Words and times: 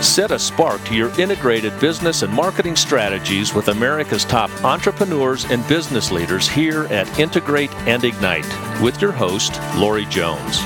Set 0.00 0.30
a 0.30 0.38
spark 0.38 0.80
to 0.84 0.94
your 0.94 1.10
integrated 1.20 1.78
business 1.80 2.22
and 2.22 2.32
marketing 2.32 2.76
strategies 2.76 3.52
with 3.52 3.66
America's 3.66 4.24
top 4.24 4.48
entrepreneurs 4.64 5.44
and 5.46 5.66
business 5.66 6.12
leaders 6.12 6.48
here 6.48 6.84
at 6.84 7.18
Integrate 7.18 7.74
and 7.88 8.04
Ignite 8.04 8.46
with 8.80 9.02
your 9.02 9.10
host, 9.10 9.60
Lori 9.74 10.04
Jones. 10.04 10.60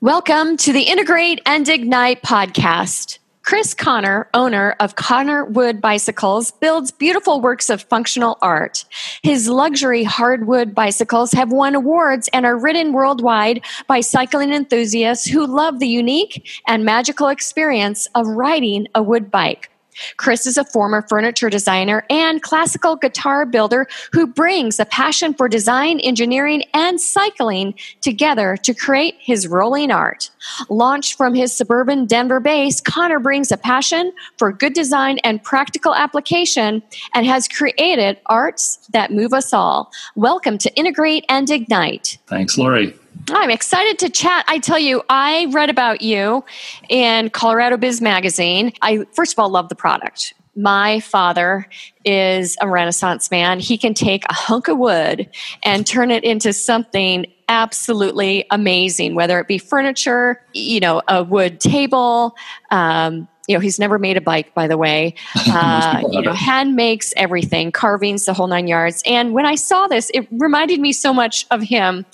Welcome 0.00 0.56
to 0.56 0.72
the 0.72 0.82
Integrate 0.82 1.40
and 1.46 1.68
Ignite 1.68 2.22
podcast. 2.22 3.18
Chris 3.48 3.72
Connor, 3.72 4.28
owner 4.34 4.76
of 4.78 4.96
Connor 4.96 5.46
Wood 5.46 5.80
Bicycles, 5.80 6.50
builds 6.50 6.90
beautiful 6.90 7.40
works 7.40 7.70
of 7.70 7.80
functional 7.80 8.36
art. 8.42 8.84
His 9.22 9.48
luxury 9.48 10.04
hardwood 10.04 10.74
bicycles 10.74 11.32
have 11.32 11.50
won 11.50 11.74
awards 11.74 12.28
and 12.34 12.44
are 12.44 12.58
ridden 12.58 12.92
worldwide 12.92 13.64
by 13.86 14.02
cycling 14.02 14.52
enthusiasts 14.52 15.26
who 15.26 15.46
love 15.46 15.78
the 15.78 15.88
unique 15.88 16.46
and 16.66 16.84
magical 16.84 17.28
experience 17.28 18.06
of 18.14 18.26
riding 18.26 18.86
a 18.94 19.02
wood 19.02 19.30
bike. 19.30 19.70
Chris 20.16 20.46
is 20.46 20.56
a 20.56 20.64
former 20.64 21.02
furniture 21.02 21.50
designer 21.50 22.04
and 22.10 22.42
classical 22.42 22.96
guitar 22.96 23.44
builder 23.46 23.86
who 24.12 24.26
brings 24.26 24.78
a 24.78 24.84
passion 24.84 25.34
for 25.34 25.48
design, 25.48 26.00
engineering, 26.00 26.62
and 26.74 27.00
cycling 27.00 27.74
together 28.00 28.56
to 28.56 28.74
create 28.74 29.16
his 29.18 29.46
rolling 29.46 29.90
art. 29.90 30.30
Launched 30.68 31.16
from 31.16 31.34
his 31.34 31.52
suburban 31.52 32.06
Denver 32.06 32.40
base, 32.40 32.80
Connor 32.80 33.18
brings 33.18 33.50
a 33.50 33.56
passion 33.56 34.12
for 34.36 34.52
good 34.52 34.72
design 34.72 35.18
and 35.24 35.42
practical 35.42 35.94
application 35.94 36.82
and 37.14 37.26
has 37.26 37.48
created 37.48 38.18
arts 38.26 38.78
that 38.92 39.12
move 39.12 39.32
us 39.32 39.52
all. 39.52 39.90
Welcome 40.14 40.58
to 40.58 40.74
Integrate 40.76 41.24
and 41.28 41.50
Ignite. 41.50 42.18
Thanks, 42.26 42.56
Lori. 42.56 42.94
I'm 43.30 43.50
excited 43.50 43.98
to 44.00 44.08
chat. 44.08 44.44
I 44.48 44.58
tell 44.58 44.78
you, 44.78 45.02
I 45.08 45.46
read 45.50 45.70
about 45.70 46.02
you 46.02 46.44
in 46.88 47.30
Colorado 47.30 47.76
Biz 47.76 48.00
Magazine. 48.00 48.72
I, 48.80 49.04
first 49.12 49.34
of 49.34 49.38
all, 49.38 49.50
love 49.50 49.68
the 49.68 49.74
product. 49.74 50.34
My 50.56 51.00
father 51.00 51.68
is 52.04 52.56
a 52.60 52.68
Renaissance 52.68 53.30
man. 53.30 53.60
He 53.60 53.78
can 53.78 53.94
take 53.94 54.24
a 54.28 54.34
hunk 54.34 54.68
of 54.68 54.78
wood 54.78 55.30
and 55.62 55.86
turn 55.86 56.10
it 56.10 56.24
into 56.24 56.52
something 56.52 57.26
absolutely 57.48 58.44
amazing, 58.50 59.14
whether 59.14 59.38
it 59.38 59.46
be 59.46 59.58
furniture, 59.58 60.42
you 60.52 60.80
know, 60.80 61.02
a 61.06 61.22
wood 61.22 61.60
table, 61.60 62.34
um, 62.70 63.28
you 63.48 63.54
know 63.54 63.60
he's 63.60 63.78
never 63.78 63.98
made 63.98 64.16
a 64.16 64.20
bike 64.20 64.54
by 64.54 64.68
the 64.68 64.76
way. 64.76 65.14
Uh, 65.50 66.02
you 66.10 66.20
know 66.20 66.32
hand 66.32 66.76
makes 66.76 67.14
everything 67.16 67.72
carvings 67.72 68.26
the 68.26 68.34
whole 68.34 68.46
nine 68.46 68.68
yards. 68.68 69.02
And 69.06 69.32
when 69.32 69.46
i 69.46 69.54
saw 69.54 69.86
this 69.86 70.10
it 70.12 70.28
reminded 70.30 70.78
me 70.78 70.92
so 70.92 71.12
much 71.14 71.46
of 71.50 71.62
him 71.62 72.04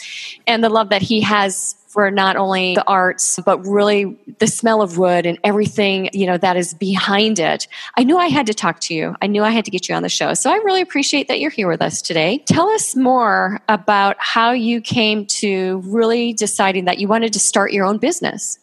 and 0.46 0.62
the 0.62 0.68
love 0.68 0.90
that 0.90 1.02
he 1.02 1.20
has 1.20 1.74
for 1.88 2.10
not 2.10 2.36
only 2.36 2.74
the 2.74 2.86
arts 2.86 3.38
but 3.44 3.58
really 3.66 4.16
the 4.38 4.46
smell 4.46 4.82
of 4.82 4.98
wood 4.98 5.26
and 5.26 5.38
everything 5.44 6.10
you 6.12 6.26
know 6.26 6.38
that 6.38 6.56
is 6.56 6.74
behind 6.74 7.38
it. 7.38 7.66
I 7.96 8.04
knew 8.04 8.18
i 8.18 8.26
had 8.26 8.46
to 8.46 8.54
talk 8.54 8.80
to 8.80 8.94
you. 8.94 9.14
I 9.20 9.26
knew 9.26 9.42
i 9.42 9.50
had 9.50 9.64
to 9.64 9.70
get 9.70 9.88
you 9.88 9.94
on 9.94 10.02
the 10.02 10.08
show. 10.08 10.34
So 10.34 10.50
i 10.50 10.56
really 10.56 10.80
appreciate 10.80 11.28
that 11.28 11.40
you're 11.40 11.50
here 11.50 11.68
with 11.68 11.82
us 11.82 12.00
today. 12.00 12.38
Tell 12.46 12.68
us 12.68 12.94
more 12.94 13.60
about 13.68 14.16
how 14.18 14.52
you 14.52 14.80
came 14.80 15.26
to 15.42 15.82
really 15.86 16.32
deciding 16.32 16.84
that 16.84 16.98
you 16.98 17.08
wanted 17.08 17.32
to 17.32 17.40
start 17.40 17.72
your 17.72 17.84
own 17.84 17.98
business 17.98 18.58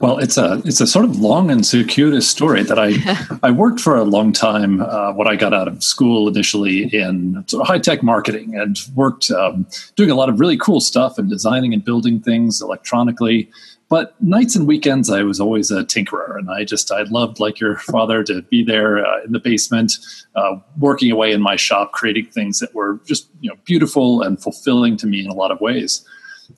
well, 0.00 0.18
it's 0.18 0.36
a 0.36 0.60
it's 0.64 0.80
a 0.80 0.86
sort 0.86 1.04
of 1.04 1.20
long 1.20 1.50
and 1.50 1.64
circuitous 1.64 2.28
story 2.28 2.62
that 2.64 2.78
I 2.78 3.38
I 3.42 3.50
worked 3.50 3.80
for 3.80 3.96
a 3.96 4.04
long 4.04 4.32
time 4.32 4.82
uh, 4.82 5.12
when 5.12 5.28
I 5.28 5.36
got 5.36 5.54
out 5.54 5.68
of 5.68 5.82
school 5.82 6.28
initially 6.28 6.94
in 6.94 7.44
sort 7.46 7.62
of 7.62 7.68
high 7.68 7.78
tech 7.78 8.02
marketing 8.02 8.54
and 8.54 8.78
worked 8.94 9.30
um, 9.30 9.66
doing 9.96 10.10
a 10.10 10.14
lot 10.14 10.28
of 10.28 10.40
really 10.40 10.56
cool 10.56 10.80
stuff 10.80 11.18
and 11.18 11.28
designing 11.28 11.72
and 11.72 11.84
building 11.84 12.20
things 12.20 12.60
electronically. 12.60 13.50
But 13.88 14.20
nights 14.20 14.56
and 14.56 14.66
weekends, 14.66 15.10
I 15.10 15.22
was 15.22 15.38
always 15.38 15.70
a 15.70 15.84
tinkerer, 15.84 16.38
and 16.38 16.50
I 16.50 16.64
just 16.64 16.90
I 16.90 17.02
loved 17.02 17.38
like 17.38 17.60
your 17.60 17.76
father 17.76 18.24
to 18.24 18.42
be 18.42 18.64
there 18.64 19.06
uh, 19.06 19.22
in 19.22 19.32
the 19.32 19.38
basement, 19.38 19.92
uh, 20.34 20.56
working 20.78 21.10
away 21.12 21.32
in 21.32 21.40
my 21.40 21.54
shop, 21.56 21.92
creating 21.92 22.26
things 22.26 22.58
that 22.58 22.74
were 22.74 22.98
just 23.06 23.28
you 23.40 23.48
know 23.48 23.56
beautiful 23.64 24.22
and 24.22 24.42
fulfilling 24.42 24.96
to 24.96 25.06
me 25.06 25.24
in 25.24 25.30
a 25.30 25.34
lot 25.34 25.52
of 25.52 25.60
ways. 25.60 26.04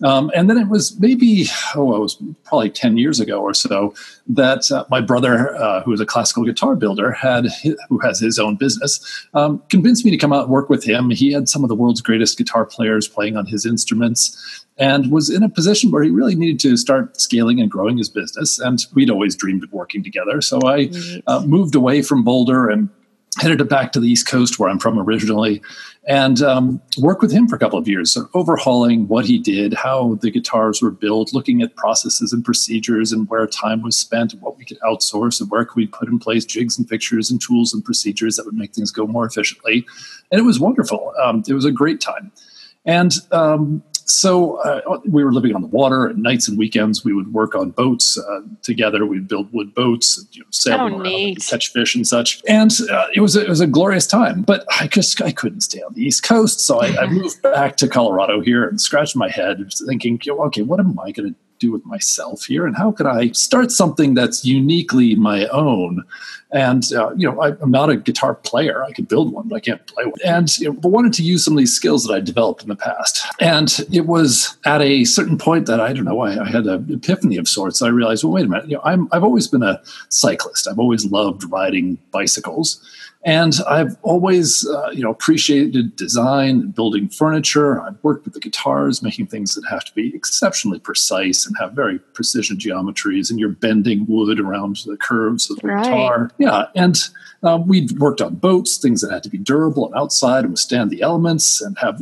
Um, 0.04 0.30
and 0.34 0.50
then 0.50 0.58
it 0.58 0.68
was 0.68 0.98
maybe, 0.98 1.46
oh, 1.74 1.96
it 1.96 2.00
was 2.00 2.22
probably 2.44 2.70
10 2.70 2.96
years 2.98 3.20
ago 3.20 3.40
or 3.40 3.54
so 3.54 3.94
that 4.28 4.70
uh, 4.70 4.84
my 4.90 5.00
brother, 5.00 5.56
uh, 5.56 5.82
who 5.82 5.92
is 5.92 6.00
a 6.00 6.06
classical 6.06 6.44
guitar 6.44 6.76
builder, 6.76 7.12
had 7.12 7.46
who 7.88 7.98
has 7.98 8.20
his 8.20 8.38
own 8.38 8.56
business, 8.56 9.00
um, 9.34 9.62
convinced 9.68 10.04
me 10.04 10.10
to 10.10 10.16
come 10.16 10.32
out 10.32 10.44
and 10.44 10.50
work 10.50 10.68
with 10.68 10.84
him. 10.84 11.10
He 11.10 11.32
had 11.32 11.48
some 11.48 11.64
of 11.64 11.68
the 11.68 11.74
world's 11.74 12.00
greatest 12.00 12.36
guitar 12.38 12.64
players 12.64 13.08
playing 13.08 13.36
on 13.36 13.46
his 13.46 13.64
instruments 13.64 14.64
and 14.78 15.10
was 15.10 15.30
in 15.30 15.42
a 15.42 15.48
position 15.48 15.90
where 15.90 16.02
he 16.02 16.10
really 16.10 16.34
needed 16.34 16.60
to 16.60 16.76
start 16.76 17.18
scaling 17.20 17.60
and 17.60 17.70
growing 17.70 17.96
his 17.96 18.10
business. 18.10 18.58
And 18.58 18.84
we'd 18.94 19.10
always 19.10 19.34
dreamed 19.34 19.64
of 19.64 19.72
working 19.72 20.02
together. 20.02 20.40
So 20.42 20.60
I 20.64 20.90
uh, 21.26 21.44
moved 21.46 21.74
away 21.74 22.02
from 22.02 22.24
Boulder 22.24 22.68
and 22.68 22.90
headed 23.38 23.68
back 23.68 23.92
to 23.92 24.00
the 24.00 24.08
East 24.08 24.26
Coast, 24.26 24.58
where 24.58 24.70
I'm 24.70 24.78
from 24.78 24.98
originally, 24.98 25.60
and 26.08 26.40
um, 26.42 26.80
worked 26.98 27.20
with 27.20 27.32
him 27.32 27.48
for 27.48 27.56
a 27.56 27.58
couple 27.58 27.78
of 27.78 27.86
years, 27.86 28.16
overhauling 28.32 29.08
what 29.08 29.26
he 29.26 29.38
did, 29.38 29.74
how 29.74 30.14
the 30.22 30.30
guitars 30.30 30.80
were 30.80 30.90
built, 30.90 31.34
looking 31.34 31.60
at 31.60 31.76
processes 31.76 32.32
and 32.32 32.44
procedures, 32.44 33.12
and 33.12 33.28
where 33.28 33.46
time 33.46 33.82
was 33.82 33.96
spent, 33.96 34.32
and 34.32 34.40
what 34.40 34.56
we 34.56 34.64
could 34.64 34.78
outsource, 34.80 35.40
and 35.40 35.50
where 35.50 35.64
could 35.64 35.76
we 35.76 35.86
put 35.86 36.08
in 36.08 36.18
place 36.18 36.44
jigs 36.44 36.78
and 36.78 36.88
fixtures 36.88 37.30
and 37.30 37.40
tools 37.42 37.74
and 37.74 37.84
procedures 37.84 38.36
that 38.36 38.46
would 38.46 38.54
make 38.54 38.74
things 38.74 38.90
go 38.90 39.06
more 39.06 39.26
efficiently. 39.26 39.86
And 40.30 40.40
it 40.40 40.44
was 40.44 40.58
wonderful. 40.58 41.12
Um, 41.22 41.42
it 41.46 41.54
was 41.54 41.64
a 41.64 41.72
great 41.72 42.00
time. 42.00 42.32
And 42.86 43.12
um, 43.32 43.82
so 44.06 44.56
uh, 44.62 45.00
we 45.04 45.24
were 45.24 45.32
living 45.32 45.54
on 45.54 45.62
the 45.62 45.68
water, 45.68 46.06
and 46.06 46.22
nights 46.22 46.48
and 46.48 46.56
weekends 46.56 47.04
we 47.04 47.12
would 47.12 47.32
work 47.32 47.56
on 47.56 47.70
boats 47.70 48.16
uh, 48.16 48.40
together. 48.62 49.04
We'd 49.04 49.26
build 49.26 49.52
wood 49.52 49.74
boats, 49.74 50.24
you 50.30 50.42
know, 50.42 50.46
sail 50.50 50.80
oh, 50.80 50.98
around, 50.98 51.44
catch 51.44 51.72
fish 51.72 51.96
and 51.96 52.06
such. 52.06 52.40
And 52.48 52.72
uh, 52.90 53.06
it 53.14 53.20
was 53.20 53.34
a, 53.34 53.44
it 53.44 53.48
was 53.48 53.60
a 53.60 53.66
glorious 53.66 54.06
time. 54.06 54.42
But 54.42 54.64
I 54.80 54.86
just 54.86 55.20
I 55.20 55.32
couldn't 55.32 55.62
stay 55.62 55.82
on 55.82 55.92
the 55.94 56.02
East 56.02 56.22
Coast, 56.22 56.60
so 56.60 56.80
I, 56.80 57.02
I 57.02 57.06
moved 57.10 57.42
back 57.42 57.76
to 57.78 57.88
Colorado 57.88 58.40
here 58.40 58.68
and 58.68 58.80
scratched 58.80 59.16
my 59.16 59.28
head, 59.28 59.68
thinking, 59.86 60.20
okay, 60.28 60.62
what 60.62 60.78
am 60.78 60.98
I 61.00 61.10
going 61.10 61.34
to 61.34 61.38
do 61.58 61.72
with 61.72 61.84
myself 61.84 62.44
here? 62.44 62.66
And 62.66 62.76
how 62.76 62.92
could 62.92 63.06
i 63.06 63.28
start 63.28 63.70
something 63.70 64.14
that's 64.14 64.44
uniquely 64.44 65.14
my 65.14 65.46
own? 65.48 66.04
And 66.52 66.84
uh, 66.92 67.12
you 67.16 67.30
know 67.30 67.40
I, 67.40 67.48
am 67.60 67.70
not 67.70 67.90
a 67.90 67.96
guitar 67.96 68.34
player. 68.34 68.84
I 68.84 68.92
could 68.92 69.08
build 69.08 69.32
one 69.32 69.48
but 69.48 69.56
i 69.56 69.60
can't 69.60 69.84
play 69.86 70.04
one. 70.04 70.14
And 70.24 70.56
you 70.58 70.66
know, 70.66 70.72
but 70.72 70.90
wanted 70.90 71.12
to 71.14 71.22
use 71.22 71.44
some 71.44 71.54
of 71.54 71.58
these 71.58 71.74
skills 71.74 72.04
that 72.04 72.14
i 72.14 72.20
developed 72.20 72.62
in 72.62 72.68
the 72.68 72.76
past. 72.76 73.26
And 73.40 73.80
it 73.92 74.06
was 74.06 74.56
at 74.64 74.80
a 74.80 75.04
certain 75.04 75.38
point 75.38 75.66
that 75.66 75.80
i 75.80 75.92
don't 75.92 76.04
know 76.04 76.20
i, 76.20 76.42
I 76.42 76.48
had 76.48 76.66
an 76.66 76.86
epiphany 76.92 77.36
of 77.36 77.48
sorts. 77.48 77.82
I 77.82 77.88
realized 77.88 78.24
well 78.24 78.32
wait 78.32 78.46
a 78.46 78.48
minute. 78.48 78.68
You 78.68 78.76
know 78.76 78.82
I'm, 78.84 79.08
i've 79.12 79.24
always 79.24 79.48
been 79.48 79.62
a 79.62 79.82
cyclist. 80.08 80.68
I've 80.68 80.78
always 80.78 81.04
loved 81.06 81.50
riding 81.50 81.98
bicycles 82.10 82.80
and 83.26 83.58
I've 83.68 83.96
always, 84.02 84.64
uh, 84.68 84.90
you 84.90 85.02
know, 85.02 85.10
appreciated 85.10 85.96
design, 85.96 86.70
building 86.70 87.08
furniture. 87.08 87.82
I've 87.82 87.98
worked 88.04 88.24
with 88.24 88.34
the 88.34 88.40
guitars, 88.40 89.02
making 89.02 89.26
things 89.26 89.56
that 89.56 89.64
have 89.68 89.84
to 89.84 89.92
be 89.94 90.14
exceptionally 90.14 90.78
precise 90.78 91.44
and 91.44 91.56
have 91.58 91.72
very 91.72 91.98
precision 91.98 92.56
geometries, 92.56 93.28
and 93.28 93.40
you're 93.40 93.48
bending 93.48 94.06
wood 94.06 94.38
around 94.38 94.76
the 94.86 94.96
curves 94.96 95.50
of 95.50 95.58
the 95.58 95.66
right. 95.66 95.82
guitar. 95.82 96.30
Yeah, 96.38 96.66
and 96.76 96.96
uh, 97.42 97.58
we'd 97.66 97.98
worked 97.98 98.20
on 98.20 98.36
boats, 98.36 98.78
things 98.78 99.00
that 99.00 99.10
had 99.10 99.24
to 99.24 99.28
be 99.28 99.38
durable 99.38 99.86
and 99.86 99.96
outside 99.96 100.44
and 100.44 100.52
withstand 100.52 100.90
the 100.90 101.02
elements 101.02 101.60
and 101.60 101.76
have 101.78 102.00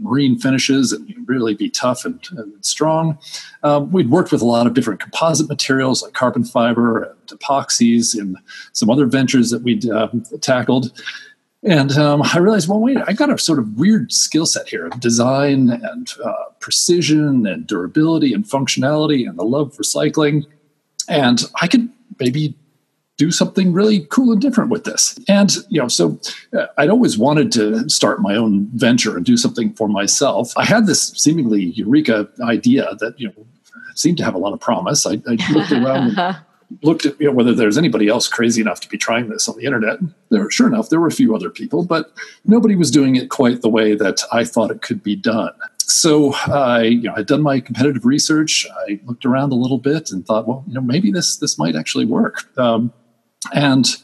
marine 0.00 0.38
finishes 0.38 0.92
and 0.92 1.14
really 1.26 1.54
be 1.54 1.70
tough 1.70 2.04
and, 2.04 2.20
and 2.36 2.64
strong. 2.64 3.18
Um, 3.62 3.90
we'd 3.90 4.10
worked 4.10 4.32
with 4.32 4.42
a 4.42 4.46
lot 4.46 4.66
of 4.66 4.74
different 4.74 5.00
composite 5.00 5.48
materials 5.48 6.02
like 6.02 6.12
carbon 6.12 6.44
fiber 6.44 7.02
and 7.02 7.38
epoxies 7.38 8.18
and 8.18 8.36
some 8.72 8.90
other 8.90 9.06
ventures 9.06 9.50
that 9.50 9.62
we'd 9.62 9.88
uh, 9.88 10.08
tackled. 10.40 10.92
And 11.62 11.92
um, 11.92 12.22
I 12.22 12.38
realized, 12.38 12.68
well, 12.68 12.80
wait, 12.80 12.96
I 13.06 13.12
got 13.12 13.30
a 13.30 13.38
sort 13.38 13.58
of 13.58 13.78
weird 13.78 14.12
skill 14.12 14.46
set 14.46 14.68
here 14.68 14.86
of 14.86 14.98
design 14.98 15.68
and 15.70 16.10
uh, 16.24 16.44
precision 16.58 17.46
and 17.46 17.66
durability 17.66 18.32
and 18.32 18.44
functionality 18.44 19.28
and 19.28 19.38
the 19.38 19.44
love 19.44 19.74
for 19.74 19.82
cycling. 19.82 20.46
And 21.08 21.42
I 21.60 21.66
could 21.66 21.90
maybe 22.18 22.56
do 23.20 23.30
something 23.30 23.74
really 23.74 24.06
cool 24.06 24.32
and 24.32 24.40
different 24.40 24.70
with 24.70 24.84
this. 24.84 25.18
And, 25.28 25.54
you 25.68 25.78
know, 25.78 25.88
so 25.88 26.18
uh, 26.58 26.68
I'd 26.78 26.88
always 26.88 27.18
wanted 27.18 27.52
to 27.52 27.86
start 27.90 28.22
my 28.22 28.34
own 28.34 28.66
venture 28.72 29.14
and 29.14 29.26
do 29.26 29.36
something 29.36 29.74
for 29.74 29.88
myself. 29.90 30.54
I 30.56 30.64
had 30.64 30.86
this 30.86 31.08
seemingly 31.08 31.64
eureka 31.64 32.30
idea 32.42 32.94
that, 32.98 33.20
you 33.20 33.28
know, 33.28 33.46
seemed 33.94 34.16
to 34.16 34.24
have 34.24 34.34
a 34.34 34.38
lot 34.38 34.54
of 34.54 34.60
promise. 34.60 35.04
I, 35.04 35.20
I 35.28 35.36
looked 35.52 35.70
around 35.70 36.18
and 36.18 36.38
looked 36.82 37.04
at 37.04 37.20
you 37.20 37.26
know, 37.26 37.32
whether 37.32 37.52
there's 37.52 37.76
anybody 37.76 38.08
else 38.08 38.26
crazy 38.26 38.62
enough 38.62 38.80
to 38.80 38.88
be 38.88 38.96
trying 38.96 39.28
this 39.28 39.46
on 39.50 39.58
the 39.58 39.66
internet. 39.66 39.98
There, 40.30 40.50
sure 40.50 40.66
enough, 40.66 40.88
there 40.88 40.98
were 40.98 41.06
a 41.06 41.12
few 41.12 41.36
other 41.36 41.50
people, 41.50 41.84
but 41.84 42.14
nobody 42.46 42.74
was 42.74 42.90
doing 42.90 43.16
it 43.16 43.28
quite 43.28 43.60
the 43.60 43.68
way 43.68 43.94
that 43.96 44.22
I 44.32 44.44
thought 44.44 44.70
it 44.70 44.80
could 44.80 45.02
be 45.02 45.14
done 45.14 45.52
so 45.90 46.32
I, 46.46 46.82
you 46.82 47.02
know, 47.02 47.14
I'd 47.16 47.26
done 47.26 47.42
my 47.42 47.58
competitive 47.58 48.06
research. 48.06 48.64
I 48.86 49.00
looked 49.04 49.24
around 49.24 49.50
a 49.50 49.56
little 49.56 49.76
bit 49.76 50.12
and 50.12 50.24
thought, 50.24 50.46
well, 50.46 50.62
you 50.68 50.74
know, 50.74 50.80
maybe 50.80 51.10
this 51.10 51.36
this 51.36 51.58
might 51.58 51.74
actually 51.74 52.04
work. 52.04 52.56
Um, 52.56 52.92
and 53.54 53.96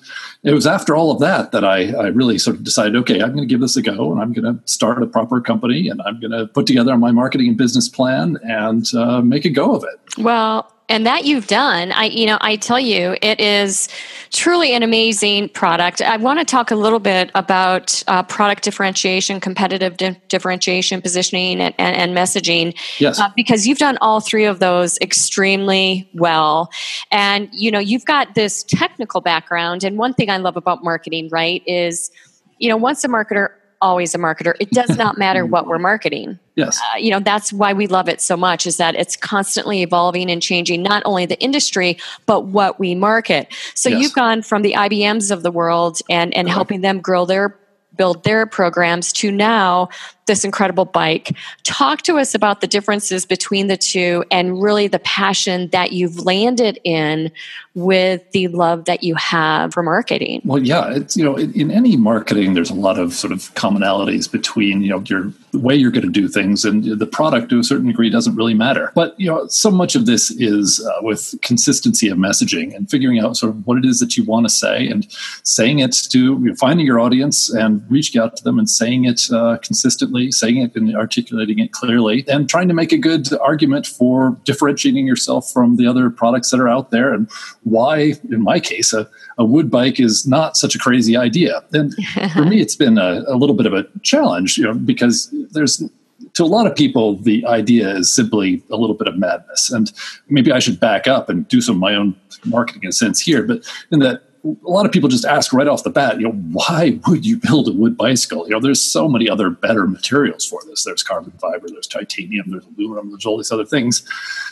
it 0.42 0.52
was 0.52 0.66
after 0.66 0.94
all 0.94 1.10
of 1.10 1.18
that 1.20 1.52
that 1.52 1.64
I, 1.64 1.92
I 1.92 2.06
really 2.08 2.38
sort 2.38 2.56
of 2.56 2.64
decided, 2.64 2.96
okay, 2.96 3.20
I'm 3.20 3.34
going 3.34 3.46
to 3.46 3.52
give 3.52 3.60
this 3.60 3.76
a 3.76 3.82
go 3.82 4.12
and 4.12 4.20
I'm 4.20 4.32
going 4.32 4.44
to 4.44 4.60
start 4.70 5.02
a 5.02 5.06
proper 5.06 5.40
company 5.40 5.88
and 5.88 6.00
I'm 6.02 6.20
going 6.20 6.30
to 6.30 6.46
put 6.46 6.66
together 6.66 6.96
my 6.96 7.10
marketing 7.10 7.48
and 7.48 7.56
business 7.56 7.88
plan 7.88 8.38
and 8.44 8.86
uh, 8.94 9.20
make 9.22 9.44
a 9.44 9.50
go 9.50 9.74
of 9.74 9.84
it. 9.84 10.18
Well, 10.18 10.72
and 10.88 11.04
that 11.04 11.24
you've 11.24 11.48
done. 11.48 11.92
I, 11.92 12.04
you 12.04 12.26
know, 12.26 12.38
I 12.40 12.56
tell 12.56 12.78
you, 12.78 13.16
it 13.22 13.40
is 13.40 13.88
truly 14.36 14.74
an 14.74 14.82
amazing 14.82 15.48
product. 15.48 16.02
I 16.02 16.16
want 16.16 16.38
to 16.38 16.44
talk 16.44 16.70
a 16.70 16.76
little 16.76 16.98
bit 16.98 17.30
about 17.34 18.02
uh, 18.06 18.22
product 18.22 18.62
differentiation, 18.62 19.40
competitive 19.40 19.96
di- 19.96 20.20
differentiation, 20.28 21.02
positioning, 21.02 21.60
and, 21.60 21.74
and, 21.78 21.96
and 21.96 22.16
messaging. 22.16 22.76
Yes. 23.00 23.18
Uh, 23.18 23.28
because 23.34 23.66
you've 23.66 23.78
done 23.78 23.98
all 24.00 24.20
three 24.20 24.44
of 24.44 24.58
those 24.58 24.98
extremely 24.98 26.08
well, 26.14 26.70
and 27.10 27.48
you 27.52 27.70
know, 27.70 27.78
you've 27.78 28.04
got 28.04 28.34
this 28.34 28.62
technical 28.64 29.20
background. 29.20 29.82
And 29.82 29.98
one 29.98 30.14
thing 30.14 30.30
I 30.30 30.36
love 30.36 30.56
about 30.56 30.84
marketing, 30.84 31.28
right, 31.30 31.62
is 31.66 32.10
you 32.58 32.68
know, 32.68 32.76
once 32.76 33.04
a 33.04 33.08
marketer 33.08 33.48
always 33.80 34.14
a 34.14 34.18
marketer. 34.18 34.54
It 34.60 34.70
does 34.70 34.96
not 34.96 35.18
matter 35.18 35.44
what 35.44 35.66
we're 35.66 35.78
marketing. 35.78 36.38
Yes. 36.54 36.80
Uh, 36.80 36.96
you 36.96 37.10
know, 37.10 37.20
that's 37.20 37.52
why 37.52 37.72
we 37.72 37.86
love 37.86 38.08
it 38.08 38.20
so 38.20 38.36
much 38.36 38.66
is 38.66 38.78
that 38.78 38.94
it's 38.94 39.16
constantly 39.16 39.82
evolving 39.82 40.30
and 40.30 40.42
changing 40.42 40.82
not 40.82 41.02
only 41.04 41.26
the 41.26 41.38
industry, 41.40 41.98
but 42.24 42.46
what 42.46 42.80
we 42.80 42.94
market. 42.94 43.52
So 43.74 43.88
yes. 43.88 44.00
you've 44.00 44.14
gone 44.14 44.42
from 44.42 44.62
the 44.62 44.72
IBMs 44.72 45.30
of 45.30 45.42
the 45.42 45.50
world 45.50 46.00
and, 46.08 46.34
and 46.34 46.48
uh-huh. 46.48 46.54
helping 46.54 46.80
them 46.80 47.00
grow 47.00 47.26
their 47.26 47.58
build 47.96 48.24
their 48.24 48.46
programs 48.46 49.10
to 49.10 49.30
now 49.30 49.88
this 50.26 50.44
incredible 50.44 50.84
bike. 50.84 51.36
Talk 51.62 52.02
to 52.02 52.16
us 52.18 52.34
about 52.34 52.60
the 52.60 52.66
differences 52.66 53.24
between 53.24 53.66
the 53.68 53.76
two 53.76 54.24
and 54.30 54.62
really 54.62 54.88
the 54.88 54.98
passion 54.98 55.68
that 55.68 55.92
you've 55.92 56.20
landed 56.20 56.78
in 56.84 57.30
with 57.76 58.28
the 58.32 58.48
love 58.48 58.86
that 58.86 59.02
you 59.02 59.14
have 59.16 59.74
for 59.74 59.82
marketing. 59.82 60.40
Well, 60.44 60.62
yeah, 60.62 60.94
it's 60.94 61.16
you 61.16 61.22
know, 61.22 61.36
in, 61.36 61.70
any 61.70 61.96
marketing, 61.96 62.54
there's 62.54 62.70
a 62.70 62.74
lot 62.74 62.98
of 62.98 63.12
sort 63.12 63.34
of 63.34 63.52
commonalities 63.54 64.30
between 64.30 64.82
you 64.82 64.88
know 64.88 65.02
your 65.06 65.30
the 65.52 65.58
way 65.58 65.76
you're 65.76 65.90
going 65.90 66.06
to 66.06 66.10
do 66.10 66.26
things 66.26 66.64
and 66.64 66.84
the 66.98 67.06
product 67.06 67.50
to 67.50 67.58
a 67.58 67.64
certain 67.64 67.86
degree 67.86 68.08
doesn't 68.08 68.34
really 68.34 68.54
matter. 68.54 68.92
But 68.94 69.18
you 69.20 69.26
know, 69.26 69.46
so 69.48 69.70
much 69.70 69.94
of 69.94 70.06
this 70.06 70.30
is 70.30 70.84
uh, 70.84 71.02
with 71.02 71.34
consistency 71.42 72.08
of 72.08 72.16
messaging 72.16 72.74
and 72.74 72.90
figuring 72.90 73.18
out 73.18 73.36
sort 73.36 73.50
of 73.50 73.66
what 73.66 73.76
it 73.76 73.84
is 73.84 74.00
that 74.00 74.16
you 74.16 74.24
want 74.24 74.46
to 74.46 74.50
say 74.50 74.88
and 74.88 75.06
saying 75.42 75.80
it 75.80 75.92
to 76.10 76.18
you 76.18 76.38
know, 76.38 76.54
finding 76.54 76.86
your 76.86 76.98
audience 76.98 77.50
and 77.50 77.84
reaching 77.90 78.20
out 78.20 78.36
to 78.36 78.44
them 78.44 78.58
and 78.58 78.70
saying 78.70 79.04
it 79.04 79.30
uh, 79.30 79.58
consistently 79.58 80.15
saying 80.30 80.58
it 80.58 80.74
and 80.74 80.94
articulating 80.96 81.58
it 81.58 81.72
clearly, 81.72 82.24
and 82.28 82.48
trying 82.48 82.68
to 82.68 82.74
make 82.74 82.92
a 82.92 82.98
good 82.98 83.28
argument 83.38 83.86
for 83.86 84.36
differentiating 84.44 85.06
yourself 85.06 85.50
from 85.52 85.76
the 85.76 85.86
other 85.86 86.10
products 86.10 86.50
that 86.50 86.60
are 86.60 86.68
out 86.68 86.90
there 86.90 87.12
and 87.12 87.30
why, 87.64 88.14
in 88.30 88.42
my 88.42 88.60
case, 88.60 88.92
a, 88.92 89.08
a 89.38 89.44
wood 89.44 89.70
bike 89.70 90.00
is 90.00 90.26
not 90.26 90.56
such 90.56 90.74
a 90.74 90.78
crazy 90.78 91.16
idea. 91.16 91.62
And 91.72 91.94
for 92.32 92.44
me, 92.44 92.60
it's 92.64 92.76
been 92.76 92.98
a, 92.98 93.24
a 93.26 93.36
little 93.36 93.56
bit 93.56 93.66
of 93.66 93.74
a 93.74 93.86
challenge, 94.02 94.58
you 94.58 94.64
know, 94.64 94.74
because 94.74 95.32
there's 95.50 95.82
to 96.36 96.44
a 96.44 96.46
lot 96.46 96.66
of 96.66 96.76
people, 96.76 97.16
the 97.16 97.44
idea 97.46 97.96
is 97.96 98.12
simply 98.12 98.62
a 98.70 98.76
little 98.76 98.94
bit 98.94 99.08
of 99.08 99.16
madness. 99.16 99.70
And 99.70 99.90
maybe 100.28 100.52
I 100.52 100.58
should 100.58 100.78
back 100.78 101.06
up 101.06 101.30
and 101.30 101.48
do 101.48 101.62
some 101.62 101.76
of 101.76 101.80
my 101.80 101.94
own 101.94 102.14
marketing 102.44 102.82
in 102.82 102.90
a 102.90 102.92
sense 102.92 103.20
here. 103.20 103.42
But 103.42 103.66
in 103.90 104.00
that 104.00 104.25
a 104.64 104.70
lot 104.70 104.86
of 104.86 104.92
people 104.92 105.08
just 105.08 105.24
ask 105.24 105.52
right 105.52 105.66
off 105.66 105.82
the 105.82 105.90
bat, 105.90 106.20
you 106.20 106.28
know, 106.28 106.32
why 106.32 106.98
would 107.06 107.26
you 107.26 107.36
build 107.36 107.68
a 107.68 107.72
wood 107.72 107.96
bicycle? 107.96 108.44
You 108.46 108.52
know, 108.52 108.60
there's 108.60 108.80
so 108.80 109.08
many 109.08 109.28
other 109.28 109.50
better 109.50 109.86
materials 109.86 110.44
for 110.44 110.60
this. 110.66 110.84
There's 110.84 111.02
carbon 111.02 111.32
fiber, 111.40 111.68
there's 111.68 111.86
titanium, 111.86 112.50
there's 112.50 112.64
aluminum, 112.64 113.10
there's 113.10 113.26
all 113.26 113.36
these 113.36 113.52
other 113.52 113.64
things. 113.64 114.06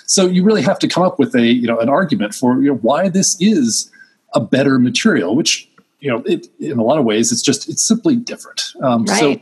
So 0.07 0.27
you 0.27 0.45
really 0.45 0.63
have 0.63 0.79
to 0.81 0.89
come 0.89 1.03
up 1.03 1.19
with 1.19 1.35
a, 1.35 1.47
you 1.47 1.67
know, 1.67 1.79
an 1.79 1.89
argument 1.89 2.35
for 2.35 2.61
you 2.61 2.69
know 2.69 2.77
why 2.77 3.09
this 3.09 3.37
is 3.41 3.91
a 4.35 4.41
better 4.41 4.79
material, 4.79 5.37
which 5.37 5.69
you 6.01 6.11
know, 6.11 6.23
it, 6.27 6.49
in 6.61 6.79
a 6.79 6.83
lot 6.83 6.99
of 6.99 7.05
ways, 7.05 7.33
it's 7.33 7.41
just 7.41 7.69
it's 7.69 7.83
simply 7.83 8.15
different. 8.15 8.75
Um, 8.83 9.05
right. 9.05 9.19
So 9.19 9.41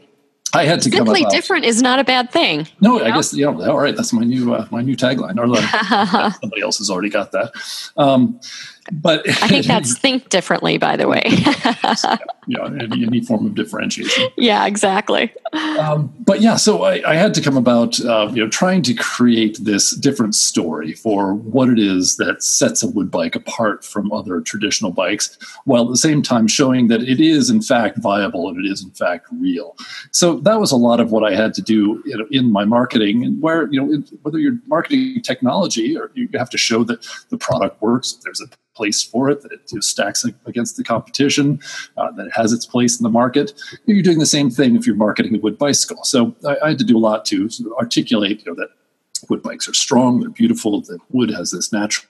I 0.55 0.65
had 0.65 0.83
to 0.83 0.91
simply 0.91 1.25
different 1.31 1.65
is 1.65 1.81
not 1.81 1.99
a 1.99 2.05
bad 2.05 2.31
thing. 2.31 2.69
No, 2.81 3.01
I 3.01 3.09
know? 3.09 3.17
guess 3.17 3.35
yeah. 3.35 3.47
All 3.47 3.79
right, 3.79 3.97
that's 3.97 4.13
my 4.13 4.23
new 4.23 4.55
uh, 4.55 4.67
my 4.71 4.83
new 4.83 4.97
tagline. 4.97 5.39
Or 5.39 6.33
somebody 6.41 6.63
else 6.63 6.79
has 6.79 6.91
already 6.91 7.09
got 7.09 7.33
that. 7.33 7.53
Um, 7.97 8.41
but 8.91 9.29
I 9.29 9.49
think 9.49 9.67
that's 9.67 9.97
think 9.97 10.29
differently, 10.29 10.79
by 10.79 10.97
the 10.97 11.07
way. 11.07 11.23
yeah, 12.47 12.67
any, 12.67 13.07
any, 13.07 13.21
form 13.21 13.47
of 13.47 13.55
differentiation. 13.55 14.29
Yeah, 14.37 14.67
exactly. 14.67 15.33
Um, 15.53 16.13
but 16.19 16.41
yeah, 16.41 16.57
so 16.57 16.83
I, 16.83 17.03
I, 17.09 17.15
had 17.15 17.35
to 17.35 17.41
come 17.41 17.57
about, 17.57 18.01
uh, 18.01 18.29
you 18.33 18.43
know, 18.43 18.49
trying 18.49 18.83
to 18.83 18.95
create 18.95 19.59
this 19.63 19.91
different 19.91 20.35
story 20.35 20.95
for 20.95 21.35
what 21.35 21.69
it 21.69 21.79
is 21.79 22.17
that 22.17 22.43
sets 22.43 22.83
a 22.83 22.89
wood 22.89 23.11
bike 23.11 23.37
apart 23.37 23.85
from 23.85 24.11
other 24.11 24.41
traditional 24.41 24.91
bikes, 24.91 25.39
while 25.65 25.85
at 25.85 25.91
the 25.91 25.97
same 25.97 26.23
time 26.23 26.49
showing 26.49 26.89
that 26.89 27.03
it 27.03 27.21
is 27.21 27.51
in 27.51 27.63
fact 27.63 27.99
viable 27.99 28.49
and 28.49 28.65
it 28.65 28.69
is 28.69 28.83
in 28.83 28.91
fact 28.91 29.27
real. 29.31 29.77
So 30.11 30.41
that 30.43 30.61
was 30.61 30.73
a 30.73 30.77
lot 30.77 31.01
of 31.01 31.13
what 31.13 31.25
I 31.25 31.35
had 31.35 31.55
to 31.55 31.63
do 31.63 32.03
in, 32.05 32.27
in 32.31 32.53
my 32.53 32.65
marketing, 32.65 33.25
and 33.25 33.41
where 33.41 33.69
you 33.73 33.81
know, 33.81 34.03
whether 34.23 34.39
you're 34.39 34.59
marketing 34.67 35.21
technology 35.23 35.97
or 35.97 36.11
you 36.15 36.29
have 36.35 36.51
to 36.51 36.59
show 36.59 36.85
that 36.85 37.07
the 37.31 37.39
product 37.39 37.81
works, 37.81 38.13
there's 38.25 38.41
a 38.41 38.47
place 38.75 39.03
for 39.03 39.29
it, 39.31 39.43
that 39.43 39.53
it 39.53 39.85
stacks 39.85 40.25
against 40.47 40.77
the 40.77 40.85
competition, 40.85 41.61
uh, 41.97 42.11
that 42.13 42.27
it 42.27 42.33
has 42.35 42.53
its 42.53 42.67
place 42.67 42.99
in 42.99 43.05
the 43.05 43.11
market. 43.11 43.53
You're 43.87 44.03
doing 44.03 44.19
the 44.19 44.27
same 44.27 44.51
thing 44.51 44.77
if 44.77 44.87
you're 44.87 44.97
marketing 44.97 45.37
a 45.37 45.39
wood 45.39 45.59
bicycle. 45.59 46.05
So 46.05 46.35
I, 46.47 46.57
I 46.65 46.69
had 46.71 46.79
to 46.79 46.85
do 46.85 46.97
a 46.97 47.01
lot 47.01 47.25
to 47.27 47.49
sort 47.49 47.71
of 47.71 47.79
articulate, 47.79 48.45
you 48.45 48.51
know, 48.51 48.57
that 48.57 48.71
wood 49.29 49.43
bikes 49.43 49.69
are 49.69 49.75
strong, 49.75 50.21
they're 50.21 50.31
beautiful, 50.31 50.81
that 50.83 50.99
wood 51.11 51.31
has 51.31 51.51
this 51.51 51.73
natural 51.73 52.09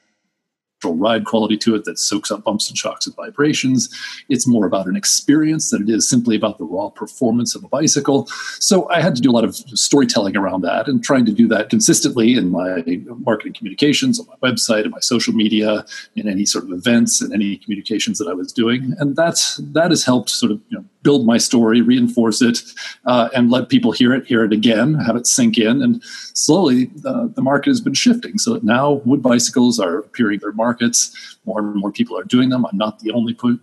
ride 0.91 1.25
quality 1.25 1.57
to 1.59 1.75
it 1.75 1.85
that 1.85 1.99
soaks 1.99 2.31
up 2.31 2.45
bumps 2.45 2.69
and 2.69 2.77
shocks 2.77 3.07
and 3.07 3.15
vibrations. 3.17 3.89
It's 4.29 4.47
more 4.47 4.67
about 4.67 4.87
an 4.87 4.97
experience 4.97 5.71
than 5.71 5.83
it 5.83 5.89
is 5.89 6.09
simply 6.09 6.37
about 6.37 6.59
the 6.59 6.65
raw 6.65 6.89
performance 6.89 7.55
of 7.55 7.65
a 7.65 7.69
bicycle. 7.69 8.27
So 8.59 8.89
I 8.91 9.01
had 9.01 9.15
to 9.17 9.23
do 9.23 9.31
a 9.31 9.33
lot 9.33 9.45
of 9.45 9.55
storytelling 9.57 10.37
around 10.37 10.63
that 10.63 10.89
and 10.89 11.03
trying 11.03 11.27
to 11.27 11.33
do 11.33 11.47
that 11.49 11.71
consistently 11.71 12.35
in 12.35 12.51
my 12.51 12.85
marketing 13.19 13.55
communications, 13.55 14.19
on 14.19 14.27
my 14.27 14.51
website, 14.51 14.83
and 14.83 14.91
my 14.91 15.01
social 15.01 15.35
media, 15.35 15.85
in 16.17 16.29
any 16.29 16.45
sort 16.45 16.65
of 16.65 16.71
events 16.73 17.21
and 17.21 17.33
any 17.33 17.57
communications 17.59 18.19
that 18.19 18.29
I 18.29 18.35
was 18.35 18.53
doing. 18.53 18.95
And 18.99 19.17
that's 19.17 19.57
that 19.57 19.91
has 19.91 20.05
helped 20.05 20.31
sort 20.31 20.53
of 20.53 20.61
you 20.69 20.79
know 20.79 20.85
build 21.03 21.27
my 21.27 21.39
story, 21.39 21.81
reinforce 21.81 22.43
it, 22.43 22.63
uh, 23.07 23.29
and 23.35 23.51
let 23.51 23.69
people 23.69 23.93
hear 23.93 24.15
it, 24.15 24.27
hear 24.27 24.45
it 24.45 24.53
again, 24.53 24.95
have 24.95 25.17
it 25.17 25.27
sink 25.27 25.59
in. 25.59 25.83
And 25.83 26.03
slowly, 26.05 26.91
uh, 27.05 27.29
the 27.35 27.43
market 27.43 27.71
has 27.71 27.81
been 27.81 27.95
shifting. 27.95 28.39
So 28.39 28.61
now 28.63 29.03
wood 29.05 29.23
bicycles 29.23 29.79
are 29.79 29.99
appearing 29.99 30.35
in 30.35 30.41
their 30.41 30.53
markets. 30.53 31.39
More 31.45 31.61
and 31.61 31.75
more 31.77 31.93
people 31.93 32.19
are 32.19 32.25
doing 32.25 32.51
them. 32.51 32.65
I'm 32.67 32.79
not 32.79 33.01
the 33.01 33.13
only 33.13 33.35
pu- 33.35 33.59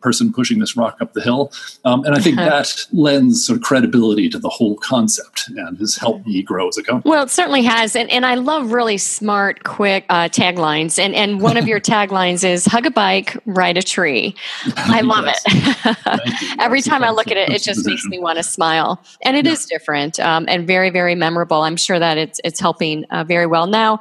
person 0.00 0.32
pushing 0.32 0.58
this 0.58 0.76
rock 0.76 0.96
up 1.00 1.12
the 1.12 1.20
hill. 1.20 1.52
Um, 1.84 2.04
and 2.04 2.14
I 2.14 2.20
think 2.20 2.36
that 2.50 2.86
lends 2.92 3.44
sort 3.46 3.58
of 3.58 3.62
credibility 3.62 4.28
to 4.30 4.38
the 4.38 4.48
whole 4.48 4.76
concept 4.76 5.48
and 5.48 5.78
has 5.78 5.96
helped 5.96 6.26
me 6.26 6.42
grow 6.42 6.68
as 6.68 6.78
a 6.78 6.82
company. 6.82 7.10
Well, 7.10 7.22
it 7.22 7.30
certainly 7.30 7.62
has. 7.62 7.96
And, 7.96 8.10
and 8.10 8.24
I 8.24 8.34
love 8.34 8.72
really 8.72 8.98
smart, 8.98 9.64
quick 9.64 10.04
uh, 10.08 10.28
taglines. 10.28 10.98
And, 10.98 11.14
and 11.14 11.40
one 11.40 11.56
of 11.56 11.66
your 11.66 11.80
taglines 11.90 12.44
is 12.44 12.64
hug 12.66 12.86
a 12.86 12.90
bike, 12.90 13.36
ride 13.46 13.76
a 13.76 13.82
tree. 13.82 14.34
I 14.76 15.00
love 15.00 15.26
it. 15.26 16.58
Every 16.58 16.82
time 16.82 17.02
I 17.02 17.10
look 17.10 17.28
at 17.28 17.36
it, 17.36 17.50
it 17.50 17.62
just 17.62 17.86
makes 17.86 18.04
me 18.06 18.18
want 18.18 18.36
to 18.38 18.42
smile. 18.42 19.02
And 19.22 19.36
it 19.36 19.46
yeah. 19.46 19.52
is 19.52 19.66
different 19.66 20.20
um, 20.20 20.46
and 20.48 20.66
very, 20.66 20.90
very 20.90 21.14
memorable. 21.14 21.62
I'm 21.62 21.76
sure 21.76 21.98
that 21.98 22.18
it's, 22.18 22.40
it's 22.44 22.60
helping 22.60 23.04
uh, 23.06 23.24
very 23.24 23.46
well. 23.46 23.66
Now, 23.66 23.98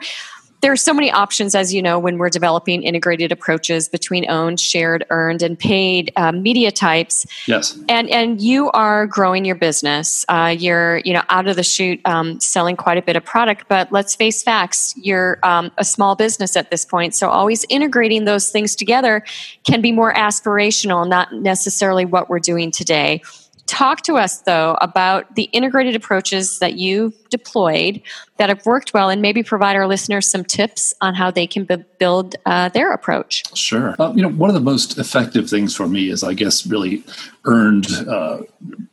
there 0.62 0.72
are 0.72 0.78
so 0.78 0.94
many 0.94 1.12
options, 1.12 1.56
as 1.56 1.74
you 1.74 1.82
know, 1.82 2.00
when 2.00 2.18
we're 2.18 2.30
developing 2.30 2.84
integrated 2.84 3.32
approaches 3.32 3.88
between 3.88 4.30
owned, 4.30 4.60
shared, 4.60 5.06
earned, 5.10 5.42
and 5.42 5.58
paid 5.58 6.12
uh, 6.16 6.32
media 6.32 6.72
types. 6.72 7.25
Yes. 7.48 7.78
And 7.88 8.10
and 8.10 8.42
you 8.42 8.70
are 8.72 9.08
growing 9.08 9.46
your 9.46 9.56
business. 9.56 10.25
Uh, 10.28 10.56
you're 10.58 10.98
you 11.00 11.13
know 11.13 11.24
out 11.30 11.48
of 11.48 11.56
the 11.56 11.63
chute 11.63 12.01
um, 12.06 12.39
selling 12.39 12.75
quite 12.75 12.98
a 12.98 13.01
bit 13.01 13.16
of 13.16 13.24
product, 13.24 13.66
but 13.68 13.92
let's 13.92 14.16
face 14.16 14.44
facts. 14.44 14.94
You're 14.98 15.39
um, 15.44 15.72
a 15.78 15.86
small 15.86 16.16
business 16.16 16.56
at 16.56 16.72
this 16.72 16.86
point, 16.86 17.16
so 17.16 17.30
always 17.30 17.66
integrating 17.70 18.25
those 18.25 18.50
things 18.50 18.75
together 18.75 19.24
can 19.63 19.82
be 19.82 19.92
more 19.92 20.13
aspirational, 20.13 21.08
not 21.08 21.34
necessarily 21.34 22.06
what 22.06 22.30
we're 22.30 22.39
doing 22.39 22.72
today. 22.72 23.22
Talk 23.70 24.02
to 24.02 24.18
us, 24.18 24.40
though, 24.40 24.76
about 24.82 25.36
the 25.36 25.44
integrated 25.44 25.96
approaches 25.96 26.58
that 26.58 26.74
you've 26.74 27.14
deployed 27.30 28.02
that 28.38 28.50
have 28.50 28.66
worked 28.66 28.96
well, 28.96 29.10
and 29.10 29.22
maybe 29.22 29.44
provide 29.44 29.76
our 29.76 29.86
listeners 29.86 30.28
some 30.28 30.44
tips 30.44 30.96
on 31.02 31.14
how 31.14 31.30
they 31.30 31.46
can 31.46 31.66
b- 31.66 31.84
build 32.00 32.36
uh, 32.48 32.70
their 32.70 32.92
approach. 32.92 33.44
Sure. 33.56 33.96
Uh, 34.00 34.12
you 34.16 34.24
know, 34.24 34.30
one 34.30 34.50
of 34.50 34.56
the 34.56 34.60
most 34.60 34.98
effective 34.98 35.48
things 35.48 35.76
for 35.76 35.88
me 35.88 36.10
is, 36.10 36.24
I 36.24 36.34
guess, 36.34 36.66
really 36.66 37.04
earned 37.46 37.88
uh, 38.08 38.40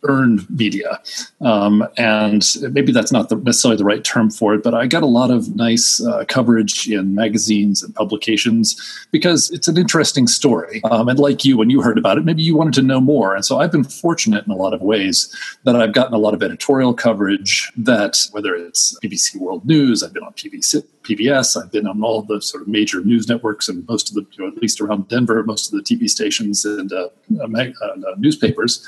earned 0.05 0.49
media, 0.51 1.01
um, 1.41 1.87
and 1.97 2.45
maybe 2.71 2.93
that's 2.93 3.13
not 3.13 3.29
the, 3.29 3.37
necessarily 3.37 3.77
the 3.77 3.85
right 3.85 4.05
term 4.05 4.31
for 4.31 4.55
it, 4.55 4.63
but 4.63 4.75
I 4.75 4.87
got 4.87 5.03
a 5.03 5.07
lot 5.07 5.31
of 5.31 5.57
nice 5.57 6.05
uh, 6.05 6.25
coverage 6.29 6.89
in 6.89 7.15
magazines 7.15 7.83
and 7.83 7.95
publications 7.95 8.77
because 9.11 9.51
it's 9.51 9.69
an 9.69 9.77
interesting 9.77 10.27
story. 10.27 10.81
Um, 10.85 11.09
and 11.09 11.19
like 11.19 11.45
you, 11.45 11.57
when 11.57 11.71
you 11.71 11.83
heard 11.83 11.99
about 11.99 12.19
it, 12.19 12.25
maybe 12.25 12.43
you 12.43 12.57
wanted 12.57 12.75
to 12.75 12.83
know 12.83 13.01
more, 13.01 13.35
and 13.35 13.45
so 13.45 13.59
I've 13.59 13.73
been 13.73 13.85
fortunate 13.85 14.45
in 14.45 14.53
a 14.53 14.57
lot 14.57 14.66
of 14.75 14.81
ways 14.81 15.35
that 15.65 15.77
I've 15.77 15.93
gotten 15.93 16.15
a 16.15 16.19
lot 16.19 16.35
of 16.35 16.43
editorial 16.43 16.95
coverage 16.95 17.71
that 17.77 18.19
whether 18.33 18.55
it's 18.55 18.99
BBC 19.03 19.37
World 19.37 19.65
News, 19.65 20.03
I've 20.03 20.13
been 20.13 20.23
on 20.23 20.33
PBC, 20.33 20.85
PBS, 21.03 21.61
I've 21.61 21.73
been 21.73 21.87
on 21.87 22.03
all 22.03 22.23
the 22.23 22.41
sort 22.41 22.63
of 22.63 22.69
major 22.69 23.01
news 23.03 23.29
networks 23.29 23.69
and 23.69 23.87
most 23.89 24.09
of 24.09 24.15
the, 24.15 24.27
you 24.33 24.45
know, 24.45 24.51
at 24.55 24.61
least 24.63 24.81
around 24.81 25.09
Denver, 25.09 25.43
most 25.43 25.73
of 25.73 25.77
the 25.77 25.83
TV 25.83 26.09
stations 26.09 26.65
and 26.65 26.93
uh, 26.93 27.09
uh, 27.41 28.15
newspapers. 28.19 28.87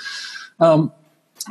Um, 0.61 0.93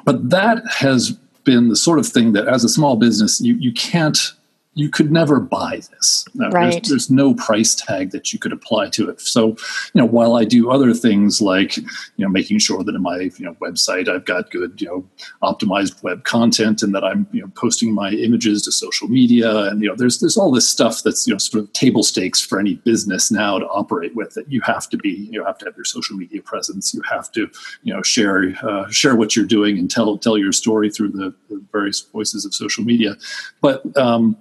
but 0.04 0.30
that 0.30 0.66
has 0.68 1.12
been 1.44 1.70
the 1.70 1.76
sort 1.76 1.98
of 1.98 2.06
thing 2.06 2.34
that, 2.34 2.48
as 2.48 2.64
a 2.64 2.70
small 2.70 2.98
business, 2.98 3.40
you, 3.40 3.56
you 3.56 3.72
can't 3.72 4.34
you 4.78 4.90
could 4.90 5.12
never 5.12 5.40
buy 5.40 5.82
this. 5.92 6.26
Right. 6.36 6.72
There's, 6.72 6.90
there's, 6.90 7.10
no 7.10 7.34
price 7.34 7.74
tag 7.74 8.12
that 8.12 8.32
you 8.32 8.38
could 8.38 8.52
apply 8.52 8.90
to 8.90 9.10
it. 9.10 9.20
So, 9.22 9.48
you 9.48 9.56
know, 9.96 10.06
while 10.06 10.36
I 10.36 10.44
do 10.44 10.70
other 10.70 10.94
things 10.94 11.42
like, 11.42 11.78
you 11.78 11.86
know, 12.18 12.30
making 12.30 12.60
sure 12.60 12.84
that 12.84 12.94
in 12.94 13.02
my 13.02 13.32
you 13.38 13.46
know 13.46 13.56
website 13.56 14.08
I've 14.08 14.26
got 14.26 14.52
good, 14.52 14.80
you 14.80 14.88
know, 14.88 15.10
optimized 15.42 16.04
web 16.04 16.26
content 16.26 16.84
and 16.84 16.94
that 16.94 17.04
I'm 17.04 17.28
you 17.32 17.42
know 17.42 17.52
posting 17.56 17.94
my 17.94 18.12
images 18.12 18.62
to 18.64 18.72
social 18.72 19.08
media 19.08 19.64
and 19.64 19.82
you 19.82 19.90
know 19.90 19.96
there's 19.96 20.20
there's 20.20 20.38
all 20.38 20.52
this 20.52 20.68
stuff 20.68 21.02
that's 21.02 21.26
you 21.26 21.34
know 21.34 21.40
sort 21.40 21.64
of 21.64 21.74
table 21.74 22.04
stakes 22.04 22.42
for 22.42 22.60
any 22.60 22.76
business 22.76 23.32
now 23.32 23.58
to 23.58 23.66
operate 23.68 24.16
with. 24.16 24.34
That 24.36 24.52
you 24.52 24.62
have 24.62 24.90
to 24.90 24.98
be 24.98 25.28
you 25.32 25.44
have 25.44 25.58
to 25.60 25.66
have 25.66 25.76
your 25.76 25.86
social 25.86 26.16
media 26.16 26.42
presence. 26.42 26.94
You 26.94 27.02
have 27.10 27.32
to 27.32 27.50
you 27.84 27.94
know 27.94 28.04
share 28.04 28.54
uh, 28.62 28.88
share 28.90 29.16
what 29.16 29.36
you're 29.36 29.46
doing 29.46 29.80
and 29.80 29.90
tell 29.90 30.18
tell 30.18 30.38
your 30.38 30.52
story 30.52 30.92
through 30.92 31.10
the, 31.10 31.34
the 31.50 31.64
various 31.72 32.02
voices 32.02 32.46
of 32.46 32.54
social 32.54 32.84
media. 32.84 33.16
But 33.62 33.82
um, 33.98 34.38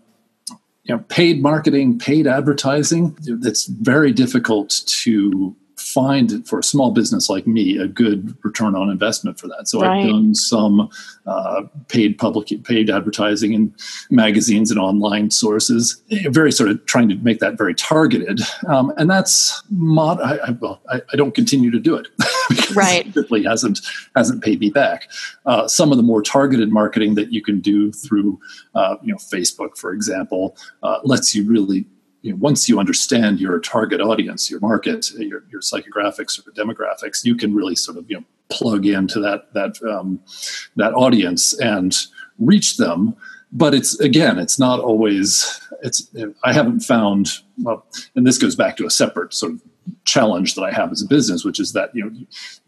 you 0.87 0.95
know, 0.95 1.02
paid 1.09 1.43
marketing, 1.43 1.99
paid 1.99 2.26
advertising, 2.26 3.16
it's 3.26 3.66
very 3.66 4.12
difficult 4.12 4.83
to 4.87 5.55
find 5.76 6.47
for 6.47 6.59
a 6.59 6.62
small 6.62 6.90
business 6.90 7.28
like 7.28 7.47
me 7.47 7.78
a 7.78 7.87
good 7.87 8.37
return 8.43 8.75
on 8.75 8.90
investment 8.90 9.38
for 9.38 9.47
that. 9.49 9.69
So 9.69 9.81
right. 9.81 10.00
I've 10.00 10.09
done 10.09 10.35
some 10.35 10.88
uh, 11.26 11.62
paid 11.88 12.19
public 12.19 12.49
paid 12.64 12.90
advertising 12.90 13.52
in 13.52 13.75
magazines 14.11 14.71
and 14.71 14.81
online 14.81 15.31
sources, 15.31 16.00
very 16.28 16.50
sort 16.50 16.71
of 16.71 16.85
trying 16.87 17.09
to 17.11 17.16
make 17.16 17.40
that 17.40 17.59
very 17.59 17.75
targeted. 17.75 18.40
Um, 18.66 18.93
and 18.97 19.11
that's 19.11 19.62
mod. 19.71 20.21
I, 20.21 20.37
I, 20.37 20.50
well, 20.52 20.81
I, 20.88 21.02
I, 21.12 21.16
don't 21.16 21.35
continue 21.35 21.71
to 21.71 21.78
do 21.78 21.95
it 21.95 22.09
right. 22.83 23.12
simply 23.14 23.42
hasn't 23.45 23.80
hasn't 24.14 24.42
paid 24.42 24.61
me 24.61 24.71
back. 24.71 25.11
Uh, 25.45 25.66
some 25.68 25.90
of 25.90 25.97
the 25.97 26.02
more 26.02 26.23
targeted 26.23 26.73
marketing 26.73 27.14
that 27.14 27.33
you 27.33 27.42
can 27.42 27.61
do 27.61 27.92
through, 27.92 28.38
uh, 28.75 28.97
you 29.02 29.12
know, 29.12 29.18
Facebook, 29.18 29.76
for 29.76 29.92
example, 29.92 30.56
uh, 30.83 30.99
lets 31.04 31.35
you 31.35 31.49
really 31.49 31.87
you 32.26 32.33
know, 32.33 32.38
once 32.38 32.68
you 32.68 32.80
understand 32.80 33.40
your 33.40 33.61
target 33.61 34.00
audience, 34.00 34.50
your 34.50 34.59
market, 34.59 35.12
your, 35.12 35.45
your 35.49 35.61
psychographics 35.61 36.37
or 36.38 36.50
demographics, 36.52 37.25
you 37.25 37.37
can 37.37 37.54
really 37.54 37.76
sort 37.76 37.97
of 37.97 38.11
you 38.11 38.16
know 38.16 38.25
plug 38.49 38.85
into 38.85 39.21
that 39.21 39.52
that 39.54 39.80
um, 39.85 40.21
that 40.75 40.92
audience 40.95 41.52
and 41.61 41.97
reach 42.38 42.78
them. 42.78 43.14
But 43.52 43.75
it's 43.75 43.99
again, 44.00 44.40
it's 44.40 44.59
not 44.59 44.80
always. 44.80 45.61
It's 45.83 46.11
I 46.42 46.52
haven't 46.52 46.80
found 46.80 47.28
well, 47.62 47.87
and 48.16 48.26
this 48.26 48.38
goes 48.38 48.56
back 48.56 48.76
to 48.78 48.87
a 48.87 48.90
separate 48.90 49.33
sort 49.33 49.52
of 49.52 49.62
challenge 50.07 50.55
that 50.55 50.63
I 50.63 50.71
have 50.71 50.93
as 50.93 51.03
a 51.03 51.07
business, 51.07 51.45
which 51.45 51.61
is 51.61 51.73
that 51.73 51.95
you 51.95 52.05
know 52.05 52.17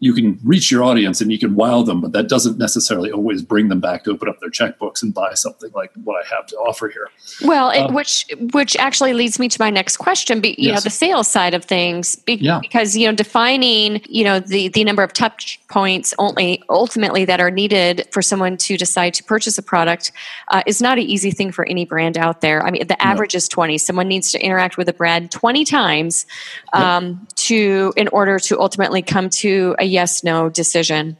you 0.01 0.13
can 0.13 0.39
reach 0.45 0.71
your 0.71 0.83
audience 0.83 1.21
and 1.21 1.33
you 1.33 1.39
can 1.39 1.55
wow 1.55 1.83
them, 1.83 2.01
but 2.01 2.13
that 2.13 2.29
doesn't 2.29 2.59
necessarily 2.59 3.11
always 3.11 3.43
bring 3.43 3.69
them 3.69 3.81
back 3.81 4.05
to 4.05 4.11
open 4.11 4.29
up 4.29 4.41
their 4.41 4.51
checkbooks 4.51 5.03
and 5.03 5.15
buy 5.15 5.33
something 5.35 5.71
like 5.73 5.93
what 6.05 6.23
I 6.23 6.35
have 6.35 6.47
to 6.47 6.57
offer 6.57 6.89
here. 6.89 7.09
Well, 7.43 7.71
um, 7.71 7.95
which 7.95 8.27
which 8.53 8.77
actually 8.77 9.15
leads 9.15 9.39
me 9.39 9.49
to 9.49 9.61
my 9.61 9.71
next 9.71 9.97
question. 9.97 10.41
Be, 10.41 10.51
you 10.59 10.71
yes. 10.71 10.75
know, 10.75 10.81
the 10.81 10.91
sales 10.91 11.29
side 11.29 11.55
of 11.55 11.65
things, 11.65 12.17
be, 12.17 12.35
yeah. 12.35 12.59
because 12.61 12.97
you 12.97 13.07
know 13.07 13.15
defining 13.15 14.03
you 14.09 14.25
know 14.25 14.41
the 14.41 14.69
the 14.69 14.85
number 14.85 15.03
of 15.03 15.13
touch 15.13 15.61
points 15.69 16.13
only 16.19 16.63
ultimately 16.69 17.25
that 17.25 17.41
are 17.41 17.51
needed 17.51 18.07
for 18.11 18.21
someone 18.21 18.57
to 18.57 18.77
decide 18.77 19.15
to 19.15 19.23
purchase 19.23 19.57
a 19.57 19.63
product 19.63 20.11
uh, 20.49 20.63
is 20.67 20.83
not 20.83 20.99
an 20.99 21.05
easy 21.05 21.31
thing 21.31 21.53
for 21.53 21.65
any 21.67 21.85
brand 21.85 22.19
out 22.19 22.41
there. 22.41 22.67
I 22.67 22.73
mean, 22.73 22.87
the 22.89 23.01
average 23.01 23.35
no. 23.35 23.39
is 23.39 23.49
twenty. 23.49 23.79
Someone 23.79 24.09
needs 24.09 24.33
to 24.33 24.45
interact 24.45 24.77
with 24.77 24.89
a 24.89 24.93
brand 24.93 25.31
twenty 25.31 25.65
times. 25.65 26.27
Um, 26.73 27.07
yep 27.07 27.28
to 27.37 27.93
in 27.97 28.09
order 28.09 28.39
to 28.39 28.61
ultimately 28.61 29.03
come 29.03 29.31
to 29.31 29.75
a 29.79 29.85
yes 29.85 30.25
no 30.25 30.49
decision. 30.49 31.17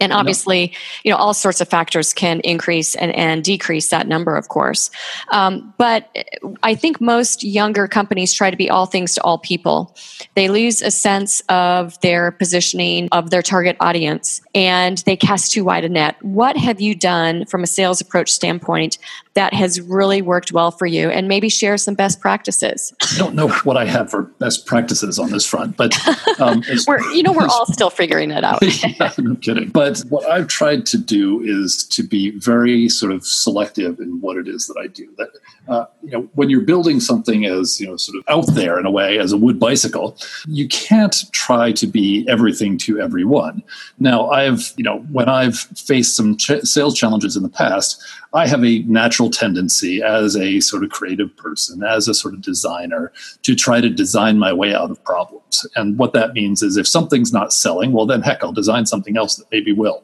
And 0.00 0.12
obviously 0.12 0.74
you 1.02 1.10
know 1.10 1.16
all 1.16 1.32
sorts 1.32 1.60
of 1.60 1.68
factors 1.68 2.12
can 2.12 2.40
increase 2.40 2.94
and, 2.94 3.14
and 3.14 3.42
decrease 3.42 3.88
that 3.88 4.06
number 4.06 4.36
of 4.36 4.48
course. 4.48 4.90
Um, 5.30 5.72
but 5.78 6.14
i 6.62 6.74
think 6.74 7.00
most 7.00 7.42
younger 7.42 7.86
companies 7.88 8.34
try 8.34 8.50
to 8.50 8.56
be 8.56 8.68
all 8.68 8.86
things 8.86 9.14
to 9.14 9.22
all 9.22 9.38
people. 9.38 9.94
They 10.34 10.48
lose 10.48 10.82
a 10.82 10.90
sense 10.90 11.40
of 11.48 11.98
their 12.00 12.32
positioning 12.32 13.08
of 13.12 13.30
their 13.30 13.42
target 13.42 13.76
audience 13.80 14.42
and 14.54 14.98
they 14.98 15.16
cast 15.16 15.52
too 15.52 15.64
wide 15.64 15.84
a 15.84 15.88
net. 15.88 16.16
What 16.22 16.56
have 16.56 16.80
you 16.80 16.94
done 16.94 17.46
from 17.46 17.62
a 17.62 17.66
sales 17.66 18.00
approach 18.00 18.30
standpoint 18.30 18.98
that 19.34 19.52
has 19.52 19.80
really 19.80 20.22
worked 20.22 20.52
well 20.52 20.70
for 20.70 20.86
you 20.86 21.10
and 21.10 21.28
maybe 21.28 21.48
share 21.48 21.76
some 21.76 21.94
best 21.94 22.20
practices. 22.20 22.94
I 23.02 23.18
don't 23.18 23.34
know 23.34 23.48
what 23.48 23.76
i 23.76 23.84
have 23.84 24.10
for 24.10 24.22
best 24.22 24.66
practices 24.66 25.18
on 25.18 25.30
this 25.30 25.44
front 25.44 25.76
but 25.76 25.94
um, 26.40 26.62
we're 26.86 27.00
you 27.12 27.22
know 27.22 27.32
we're 27.32 27.48
all 27.48 27.66
still 27.66 27.90
figuring 27.90 28.30
it 28.30 28.44
out. 28.44 28.62
Yeah, 28.84 29.12
no 29.18 29.34
kidding. 29.36 29.70
But 29.70 30.00
what 30.08 30.28
i've 30.28 30.46
tried 30.46 30.86
to 30.86 30.98
do 30.98 31.40
is 31.40 31.84
to 31.88 32.02
be 32.02 32.30
very 32.38 32.88
sort 32.88 33.12
of 33.12 33.26
selective 33.26 33.98
in 33.98 34.20
what 34.20 34.36
it 34.36 34.46
is 34.46 34.66
that 34.66 34.76
i 34.78 34.86
do. 34.86 35.08
That 35.18 35.30
uh, 35.68 35.86
you 36.02 36.10
know 36.10 36.28
when 36.34 36.50
you're 36.50 36.60
building 36.60 37.00
something 37.00 37.44
as 37.44 37.80
you 37.80 37.86
know 37.86 37.96
sort 37.96 38.18
of 38.18 38.24
out 38.28 38.54
there 38.54 38.78
in 38.78 38.86
a 38.86 38.90
way 38.90 39.18
as 39.18 39.32
a 39.32 39.36
wood 39.36 39.58
bicycle 39.58 40.16
you 40.46 40.68
can't 40.68 41.24
try 41.32 41.72
to 41.72 41.86
be 41.86 42.26
everything 42.28 42.78
to 42.78 43.00
everyone. 43.00 43.62
Now 43.98 44.28
i've 44.30 44.72
you 44.76 44.84
know 44.84 44.98
when 45.10 45.28
i've 45.28 45.58
faced 45.58 46.16
some 46.16 46.36
ch- 46.36 46.62
sales 46.62 46.94
challenges 46.94 47.36
in 47.36 47.42
the 47.42 47.48
past 47.48 48.02
I 48.34 48.48
have 48.48 48.64
a 48.64 48.80
natural 48.80 49.23
tendency 49.30 50.02
as 50.02 50.36
a 50.36 50.60
sort 50.60 50.84
of 50.84 50.90
creative 50.90 51.36
person, 51.36 51.82
as 51.82 52.08
a 52.08 52.14
sort 52.14 52.34
of 52.34 52.42
designer, 52.42 53.12
to 53.42 53.54
try 53.54 53.80
to 53.80 53.90
design 53.90 54.38
my 54.38 54.52
way 54.52 54.74
out 54.74 54.90
of 54.90 55.02
problems. 55.04 55.66
And 55.76 55.98
what 55.98 56.12
that 56.12 56.34
means 56.34 56.62
is 56.62 56.76
if 56.76 56.88
something's 56.88 57.32
not 57.32 57.52
selling, 57.52 57.92
well, 57.92 58.06
then 58.06 58.22
heck, 58.22 58.42
I'll 58.42 58.52
design 58.52 58.86
something 58.86 59.16
else 59.16 59.36
that 59.36 59.46
maybe 59.50 59.72
will. 59.72 60.02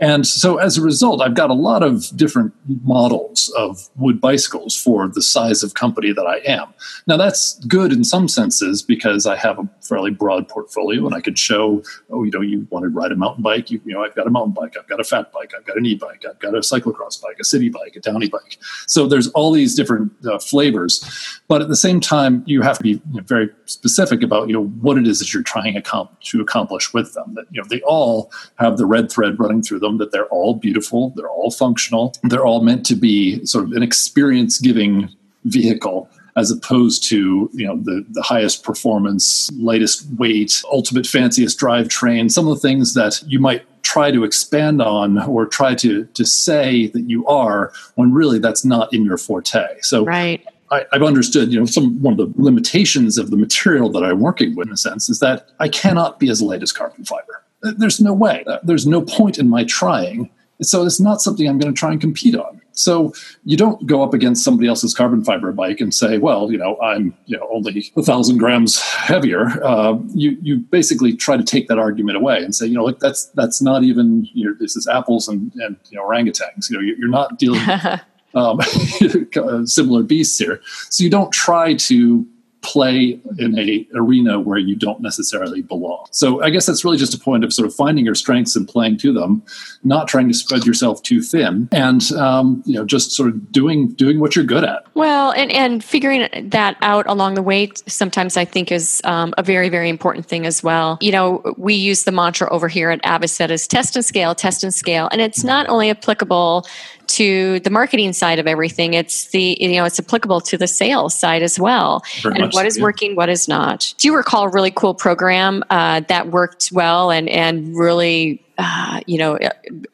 And 0.00 0.26
so 0.26 0.56
as 0.56 0.76
a 0.76 0.82
result, 0.82 1.22
I've 1.22 1.34
got 1.34 1.50
a 1.50 1.54
lot 1.54 1.84
of 1.84 2.14
different 2.16 2.52
models 2.82 3.52
of 3.56 3.88
wood 3.94 4.20
bicycles 4.20 4.76
for 4.76 5.06
the 5.06 5.22
size 5.22 5.62
of 5.62 5.74
company 5.74 6.12
that 6.12 6.26
I 6.26 6.38
am. 6.38 6.74
Now, 7.06 7.16
that's 7.16 7.64
good 7.66 7.92
in 7.92 8.02
some 8.02 8.26
senses 8.26 8.82
because 8.82 9.24
I 9.24 9.36
have 9.36 9.58
a 9.58 9.68
fairly 9.82 10.10
broad 10.10 10.48
portfolio 10.48 11.06
and 11.06 11.14
I 11.14 11.20
could 11.20 11.38
show, 11.38 11.82
oh, 12.10 12.24
you 12.24 12.32
know, 12.32 12.40
you 12.40 12.66
want 12.70 12.82
to 12.82 12.88
ride 12.88 13.12
a 13.12 13.16
mountain 13.16 13.44
bike, 13.44 13.70
you, 13.70 13.80
you 13.84 13.94
know, 13.94 14.02
I've 14.02 14.16
got 14.16 14.26
a 14.26 14.30
mountain 14.30 14.52
bike, 14.52 14.76
I've 14.76 14.88
got 14.88 14.98
a 14.98 15.04
fat 15.04 15.30
bike, 15.32 15.52
I've 15.56 15.64
got 15.64 15.76
an 15.76 15.86
e 15.86 15.94
bike, 15.94 16.24
I've 16.28 16.40
got 16.40 16.54
a 16.54 16.58
cyclocross 16.58 17.22
bike, 17.22 17.36
a 17.40 17.44
city 17.44 17.68
bike, 17.68 17.94
a 17.94 18.00
townie 18.00 18.30
bike. 18.30 18.53
So 18.86 19.06
there's 19.06 19.28
all 19.28 19.52
these 19.52 19.74
different 19.74 20.12
uh, 20.26 20.38
flavors. 20.38 21.04
But 21.48 21.62
at 21.62 21.68
the 21.68 21.76
same 21.76 22.00
time, 22.00 22.42
you 22.46 22.62
have 22.62 22.78
to 22.78 22.82
be 22.82 22.90
you 22.90 23.02
know, 23.12 23.22
very 23.22 23.50
specific 23.66 24.22
about, 24.22 24.48
you 24.48 24.54
know, 24.54 24.64
what 24.64 24.98
it 24.98 25.06
is 25.06 25.18
that 25.18 25.32
you're 25.32 25.42
trying 25.42 25.74
to 25.74 26.40
accomplish 26.40 26.92
with 26.92 27.14
them. 27.14 27.34
That, 27.34 27.46
you 27.50 27.60
know, 27.60 27.68
they 27.68 27.80
all 27.82 28.32
have 28.56 28.76
the 28.76 28.86
red 28.86 29.10
thread 29.10 29.38
running 29.38 29.62
through 29.62 29.80
them 29.80 29.98
that 29.98 30.12
they're 30.12 30.26
all 30.26 30.54
beautiful, 30.54 31.10
they're 31.16 31.30
all 31.30 31.50
functional, 31.50 32.14
they're 32.24 32.46
all 32.46 32.62
meant 32.62 32.86
to 32.86 32.96
be 32.96 33.44
sort 33.44 33.64
of 33.64 33.72
an 33.72 33.82
experience 33.82 34.58
giving 34.58 35.10
vehicle 35.44 36.08
as 36.36 36.50
opposed 36.50 37.04
to 37.04 37.50
you 37.52 37.66
know 37.66 37.76
the, 37.82 38.04
the 38.10 38.22
highest 38.22 38.64
performance 38.64 39.50
lightest 39.58 40.06
weight 40.16 40.62
ultimate 40.72 41.06
fanciest 41.06 41.58
drivetrain 41.60 42.30
some 42.30 42.48
of 42.48 42.54
the 42.54 42.60
things 42.60 42.94
that 42.94 43.22
you 43.26 43.38
might 43.38 43.62
try 43.94 44.10
to 44.10 44.24
expand 44.24 44.82
on 44.82 45.22
or 45.34 45.46
try 45.46 45.72
to 45.74 46.04
to 46.18 46.24
say 46.24 46.88
that 46.88 47.08
you 47.08 47.24
are 47.26 47.72
when 47.94 48.12
really 48.12 48.40
that's 48.40 48.64
not 48.64 48.92
in 48.92 49.04
your 49.04 49.16
forte 49.16 49.66
so 49.82 50.04
right 50.04 50.44
I, 50.70 50.86
have 50.92 51.02
understood, 51.02 51.52
you 51.52 51.60
know, 51.60 51.66
some 51.66 52.02
one 52.02 52.14
of 52.14 52.18
the 52.18 52.42
limitations 52.42 53.16
of 53.18 53.30
the 53.30 53.36
material 53.36 53.90
that 53.90 54.02
I'm 54.02 54.18
working 54.18 54.56
with, 54.56 54.66
in 54.66 54.72
a 54.72 54.76
sense, 54.76 55.08
is 55.08 55.20
that 55.20 55.50
I 55.60 55.68
cannot 55.68 56.18
be 56.18 56.30
as 56.30 56.42
light 56.42 56.62
as 56.62 56.72
carbon 56.72 57.04
fiber. 57.04 57.44
There's 57.62 58.00
no 58.00 58.12
way. 58.12 58.44
There's 58.64 58.86
no 58.86 59.02
point 59.02 59.38
in 59.38 59.48
my 59.48 59.64
trying. 59.64 60.30
So 60.62 60.84
it's 60.84 61.00
not 61.00 61.20
something 61.20 61.46
I'm 61.48 61.58
going 61.58 61.72
to 61.72 61.78
try 61.78 61.92
and 61.92 62.00
compete 62.00 62.34
on. 62.34 62.60
So 62.74 63.14
you 63.44 63.56
don't 63.56 63.86
go 63.86 64.02
up 64.02 64.14
against 64.14 64.44
somebody 64.44 64.68
else's 64.68 64.94
carbon 64.94 65.24
fiber 65.24 65.52
bike 65.52 65.80
and 65.80 65.94
say, 65.94 66.18
well, 66.18 66.50
you 66.50 66.58
know, 66.58 66.78
I'm 66.80 67.14
you 67.26 67.36
know 67.36 67.48
only 67.52 67.92
a 67.96 68.02
thousand 68.02 68.38
grams 68.38 68.80
heavier. 68.80 69.64
Uh, 69.64 69.98
you 70.14 70.36
you 70.42 70.58
basically 70.58 71.14
try 71.16 71.36
to 71.36 71.44
take 71.44 71.68
that 71.68 71.78
argument 71.78 72.16
away 72.16 72.38
and 72.38 72.54
say, 72.54 72.66
you 72.66 72.74
know, 72.74 72.84
like 72.84 72.98
that's 72.98 73.26
that's 73.34 73.62
not 73.62 73.84
even 73.84 74.28
you 74.32 74.44
know 74.44 74.56
this 74.58 74.76
is 74.76 74.86
apples 74.86 75.28
and 75.28 75.52
and 75.56 75.76
you 75.90 75.98
know 75.98 76.04
orangutans. 76.04 76.68
You 76.70 76.76
know, 76.76 76.82
you're 76.82 77.08
not 77.08 77.38
dealing. 77.38 77.62
um, 78.34 78.60
similar 79.66 80.02
beasts 80.02 80.38
here. 80.38 80.60
So 80.90 81.04
you 81.04 81.10
don't 81.10 81.32
try 81.32 81.74
to 81.74 82.26
play 82.64 83.20
in 83.38 83.58
a 83.58 83.86
arena 83.94 84.40
where 84.40 84.58
you 84.58 84.74
don't 84.74 85.00
necessarily 85.00 85.62
belong. 85.62 86.06
So 86.10 86.42
I 86.42 86.50
guess 86.50 86.66
that's 86.66 86.84
really 86.84 86.96
just 86.96 87.14
a 87.14 87.18
point 87.18 87.44
of 87.44 87.52
sort 87.52 87.68
of 87.68 87.74
finding 87.74 88.04
your 88.04 88.14
strengths 88.14 88.56
and 88.56 88.66
playing 88.66 88.96
to 88.98 89.12
them, 89.12 89.42
not 89.84 90.08
trying 90.08 90.26
to 90.28 90.34
spread 90.34 90.64
yourself 90.64 91.02
too 91.02 91.20
thin, 91.20 91.68
and 91.70 92.10
um, 92.12 92.62
you 92.64 92.74
know 92.74 92.84
just 92.84 93.12
sort 93.12 93.28
of 93.28 93.52
doing 93.52 93.88
doing 93.88 94.18
what 94.18 94.34
you're 94.34 94.44
good 94.44 94.64
at. 94.64 94.86
Well, 94.94 95.32
and 95.32 95.52
and 95.52 95.84
figuring 95.84 96.28
that 96.50 96.76
out 96.80 97.04
along 97.06 97.34
the 97.34 97.42
way 97.42 97.70
sometimes 97.86 98.36
I 98.36 98.44
think 98.44 98.72
is 98.72 99.00
um, 99.04 99.34
a 99.36 99.42
very 99.42 99.68
very 99.68 99.90
important 99.90 100.26
thing 100.26 100.46
as 100.46 100.62
well. 100.62 100.98
You 101.00 101.12
know, 101.12 101.54
we 101.58 101.74
use 101.74 102.04
the 102.04 102.12
mantra 102.12 102.50
over 102.50 102.68
here 102.68 102.90
at 102.90 103.02
Avocet 103.02 103.50
is 103.50 103.68
test 103.68 103.94
and 103.94 104.04
scale, 104.04 104.34
test 104.34 104.64
and 104.64 104.72
scale, 104.72 105.08
and 105.12 105.20
it's 105.20 105.44
not 105.44 105.68
only 105.68 105.90
applicable 105.90 106.66
to 107.08 107.60
the 107.60 107.70
marketing 107.70 108.12
side 108.12 108.38
of 108.38 108.46
everything. 108.46 108.94
It's 108.94 109.28
the 109.28 109.56
you 109.60 109.72
know 109.72 109.84
it's 109.84 109.98
applicable 109.98 110.40
to 110.42 110.58
the 110.58 110.66
sales 110.66 111.18
side 111.18 111.42
as 111.42 111.58
well. 111.58 112.02
Very 112.22 112.36
and 112.40 112.52
what 112.52 112.66
is 112.66 112.74
so, 112.74 112.78
yeah. 112.78 112.84
working, 112.84 113.16
what 113.16 113.28
is 113.28 113.48
not. 113.48 113.94
Do 113.98 114.08
you 114.08 114.16
recall 114.16 114.44
a 114.44 114.50
really 114.50 114.70
cool 114.70 114.94
program 114.94 115.62
uh, 115.70 116.00
that 116.08 116.28
worked 116.28 116.70
well 116.72 117.10
and 117.10 117.28
and 117.28 117.76
really 117.76 118.44
uh, 118.58 119.00
you 119.06 119.18
know, 119.18 119.38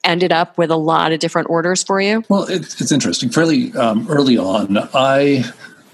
ended 0.04 0.32
up 0.32 0.58
with 0.58 0.70
a 0.70 0.76
lot 0.76 1.12
of 1.12 1.18
different 1.18 1.48
orders 1.48 1.82
for 1.82 2.00
you? 2.00 2.22
Well, 2.28 2.44
it, 2.44 2.62
it's 2.80 2.92
interesting. 2.92 3.30
Fairly 3.30 3.72
um, 3.72 4.06
early 4.10 4.36
on, 4.36 4.76
I 4.92 5.44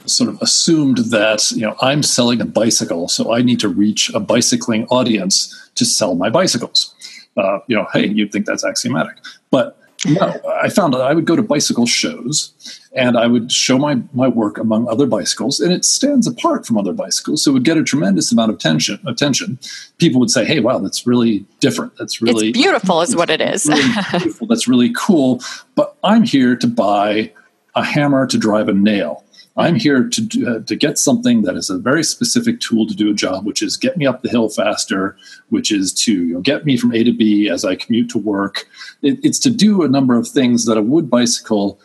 sort 0.07 0.31
of 0.31 0.41
assumed 0.41 0.99
that 0.99 1.51
you 1.53 1.63
know 1.63 1.77
I'm 1.81 2.03
selling 2.03 2.41
a 2.41 2.45
bicycle, 2.45 3.09
so 3.09 3.33
I 3.33 3.43
need 3.43 3.61
to 3.61 3.69
reach 3.69 4.13
a 4.15 4.21
bicycling 4.21 4.87
audience 4.87 5.71
to 5.77 5.85
sell 5.85 6.15
my 6.15 6.31
bicycles. 6.31 6.95
Uh, 7.37 7.59
you 7.67 7.77
know, 7.77 7.87
hey, 7.93 8.07
you'd 8.07 8.33
think 8.33 8.47
that's 8.47 8.65
axiomatic, 8.65 9.17
but 9.51 9.79
no, 10.09 10.41
I 10.63 10.69
found 10.69 10.95
that 10.95 11.01
I 11.01 11.15
would 11.15 11.25
go 11.25 11.37
to 11.37 11.43
bicycle 11.43 11.87
shows 11.87 12.53
and 12.95 13.19
I 13.19 13.27
would 13.27 13.53
show 13.53 13.77
my, 13.79 14.01
my 14.15 14.27
work 14.27 14.57
among 14.57 14.89
other 14.89 15.07
bicycles, 15.07 15.61
and 15.61 15.71
it 15.71 15.85
stands 15.85 16.27
apart 16.27 16.67
from 16.67 16.79
other 16.79 16.95
bicycles. 16.95 17.45
So 17.45 17.51
it 17.51 17.55
would 17.55 17.65
get 17.65 17.77
a 17.77 17.85
tremendous 17.85 18.33
amount 18.33 18.51
of 18.51 18.57
attention. 18.57 18.99
attention. 19.07 19.59
People 19.99 20.19
would 20.21 20.31
say, 20.31 20.47
hey, 20.47 20.61
wow, 20.61 20.79
that's 20.79 21.07
really 21.07 21.45
different. 21.61 21.95
That's 21.99 22.23
really 22.23 22.49
it's 22.49 22.59
beautiful, 22.59 23.03
is 23.03 23.15
what 23.15 23.29
it 23.29 23.43
is. 23.43 23.67
really. 23.67 24.33
That's 24.49 24.67
really 24.67 24.93
cool. 24.97 25.43
But 25.75 25.97
I'm 26.03 26.23
here 26.23 26.57
to 26.57 26.67
buy 26.67 27.33
a 27.75 27.85
hammer 27.85 28.27
to 28.27 28.39
drive 28.39 28.69
a 28.69 28.73
nail. 28.73 29.25
I'm 29.59 29.77
here 29.77 30.09
to 30.09 30.47
uh, 30.47 30.61
to 30.61 30.77
get 30.77 30.99
something 30.99 31.43
that 31.43 31.57
is 31.57 31.71
a 31.71 31.79
very 31.79 32.05
specific 32.05 32.61
tool 32.61 32.87
to 32.87 32.95
do 32.95 33.11
a 33.11 33.15
job, 33.15 33.47
which 33.47 33.63
is 33.63 33.77
get 33.77 33.97
me 33.97 34.07
up 34.07 34.23
the 34.23 34.29
hill 34.29 34.49
faster, 34.49 35.17
which 35.49 35.73
is 35.73 35.95
to 36.05 36.13
you 36.13 36.35
know, 36.35 36.41
get 36.41 36.67
me 36.67 36.77
from 36.77 36.95
A 36.95 37.03
to 37.05 37.13
B 37.13 37.49
as 37.49 37.65
I 37.65 37.75
commute 37.75 38.11
to 38.11 38.19
work. 38.19 38.67
It, 39.03 39.19
it's 39.25 39.39
to 39.41 39.51
do 39.51 39.83
a 39.83 39.89
number 39.89 40.17
of 40.17 40.29
things 40.29 40.67
that 40.67 40.77
a 40.77 40.83
wood 40.83 41.09
bicycle 41.09 41.81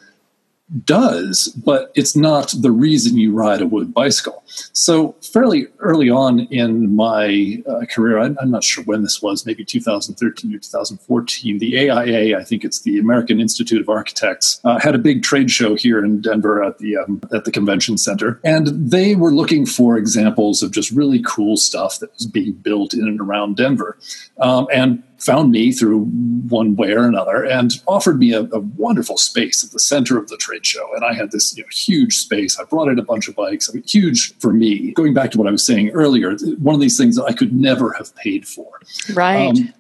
does, 0.85 1.49
but 1.65 1.91
it's 1.95 2.15
not 2.15 2.53
the 2.57 2.71
reason 2.71 3.17
you 3.17 3.33
ride 3.33 3.61
a 3.61 3.67
wood 3.67 3.93
bicycle. 3.93 4.43
So, 4.73 5.15
fairly 5.21 5.67
early 5.79 6.09
on 6.09 6.41
in 6.41 6.95
my 6.95 7.61
uh, 7.67 7.85
career, 7.89 8.19
I'm, 8.19 8.37
I'm, 8.41 8.51
not 8.51 8.63
sure 8.63 8.83
when 8.83 9.01
this 9.01 9.21
was, 9.21 9.45
maybe 9.45 9.63
2013 9.63 10.53
or 10.53 10.57
2014, 10.57 11.57
the 11.59 11.89
AIA, 11.89 12.37
I 12.37 12.43
think 12.43 12.63
it's 12.63 12.81
the 12.81 12.99
American 12.99 13.39
Institute 13.39 13.81
of 13.81 13.89
Architects, 13.89 14.59
uh, 14.63 14.79
had 14.79 14.95
a 14.95 14.97
big 14.97 15.23
trade 15.23 15.51
show 15.51 15.75
here 15.75 16.03
in 16.03 16.21
Denver 16.21 16.63
at 16.63 16.79
the 16.79 16.97
um, 16.97 17.21
at 17.33 17.45
the 17.45 17.51
convention 17.51 17.97
center, 17.97 18.39
and 18.43 18.67
they 18.67 19.15
were 19.15 19.31
looking 19.31 19.65
for 19.65 19.97
examples 19.97 20.63
of 20.63 20.71
just 20.71 20.91
really 20.91 21.21
cool 21.21 21.57
stuff 21.57 21.99
that 21.99 22.13
was 22.13 22.27
being 22.27 22.53
built 22.53 22.93
in 22.93 23.07
and 23.07 23.19
around 23.19 23.57
Denver, 23.57 23.97
um, 24.39 24.67
and 24.71 25.03
found 25.21 25.51
me 25.51 25.71
through 25.71 26.05
one 26.49 26.75
way 26.75 26.91
or 26.91 27.05
another 27.05 27.45
and 27.45 27.73
offered 27.87 28.17
me 28.17 28.33
a, 28.33 28.41
a, 28.45 28.59
wonderful 28.59 29.17
space 29.17 29.63
at 29.63 29.71
the 29.71 29.79
center 29.79 30.17
of 30.17 30.27
the 30.29 30.37
trade 30.37 30.65
show. 30.65 30.89
And 30.95 31.05
I 31.05 31.13
had 31.13 31.31
this 31.31 31.55
you 31.55 31.63
know, 31.63 31.69
huge 31.71 32.17
space. 32.17 32.59
I 32.59 32.63
brought 32.63 32.87
in 32.87 32.97
a 32.97 33.03
bunch 33.03 33.27
of 33.27 33.35
bikes, 33.35 33.69
I 33.69 33.73
mean, 33.73 33.83
huge 33.83 34.35
for 34.39 34.51
me. 34.51 34.91
Going 34.93 35.13
back 35.13 35.31
to 35.31 35.37
what 35.37 35.47
I 35.47 35.51
was 35.51 35.65
saying 35.65 35.89
earlier, 35.91 36.35
one 36.57 36.73
of 36.73 36.81
these 36.81 36.97
things 36.97 37.15
that 37.17 37.25
I 37.25 37.33
could 37.33 37.53
never 37.53 37.93
have 37.93 38.15
paid 38.15 38.47
for. 38.47 38.81
Right. 39.13 39.49
Um, 39.49 39.73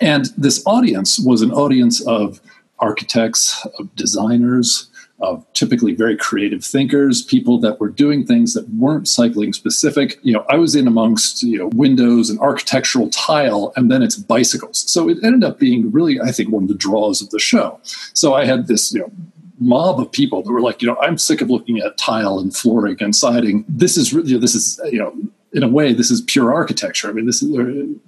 and 0.00 0.26
this 0.36 0.62
audience 0.66 1.18
was 1.18 1.42
an 1.42 1.52
audience 1.52 2.04
of 2.06 2.40
architects, 2.80 3.66
of 3.78 3.94
designers, 3.94 4.87
of 5.20 5.44
typically 5.52 5.94
very 5.94 6.16
creative 6.16 6.64
thinkers, 6.64 7.22
people 7.22 7.58
that 7.58 7.80
were 7.80 7.88
doing 7.88 8.24
things 8.24 8.54
that 8.54 8.68
weren't 8.70 9.08
cycling 9.08 9.52
specific. 9.52 10.18
You 10.22 10.32
know, 10.32 10.46
I 10.48 10.56
was 10.56 10.76
in 10.76 10.86
amongst, 10.86 11.42
you 11.42 11.58
know, 11.58 11.68
windows 11.74 12.30
and 12.30 12.38
architectural 12.38 13.10
tile, 13.10 13.72
and 13.76 13.90
then 13.90 14.02
it's 14.02 14.16
bicycles. 14.16 14.90
So 14.90 15.08
it 15.08 15.18
ended 15.24 15.42
up 15.42 15.58
being 15.58 15.90
really, 15.90 16.20
I 16.20 16.30
think, 16.30 16.50
one 16.50 16.64
of 16.64 16.68
the 16.68 16.74
draws 16.74 17.20
of 17.20 17.30
the 17.30 17.40
show. 17.40 17.80
So 18.14 18.34
I 18.34 18.44
had 18.44 18.68
this, 18.68 18.92
you 18.92 19.00
know, 19.00 19.10
mob 19.60 19.98
of 19.98 20.12
people 20.12 20.42
that 20.42 20.52
were 20.52 20.60
like, 20.60 20.82
you 20.82 20.88
know, 20.88 20.96
I'm 21.00 21.18
sick 21.18 21.40
of 21.40 21.50
looking 21.50 21.78
at 21.78 21.98
tile 21.98 22.38
and 22.38 22.54
flooring 22.54 22.96
and 23.00 23.14
siding. 23.14 23.64
This 23.68 23.96
is 23.96 24.12
really, 24.12 24.28
you 24.28 24.34
know, 24.36 24.40
this 24.40 24.54
is, 24.54 24.80
you 24.84 25.00
know, 25.00 25.12
in 25.52 25.62
a 25.62 25.68
way, 25.68 25.92
this 25.92 26.10
is 26.10 26.20
pure 26.20 26.52
architecture. 26.52 27.08
I 27.08 27.12
mean, 27.12 27.26
this 27.26 27.42
is 27.42 27.56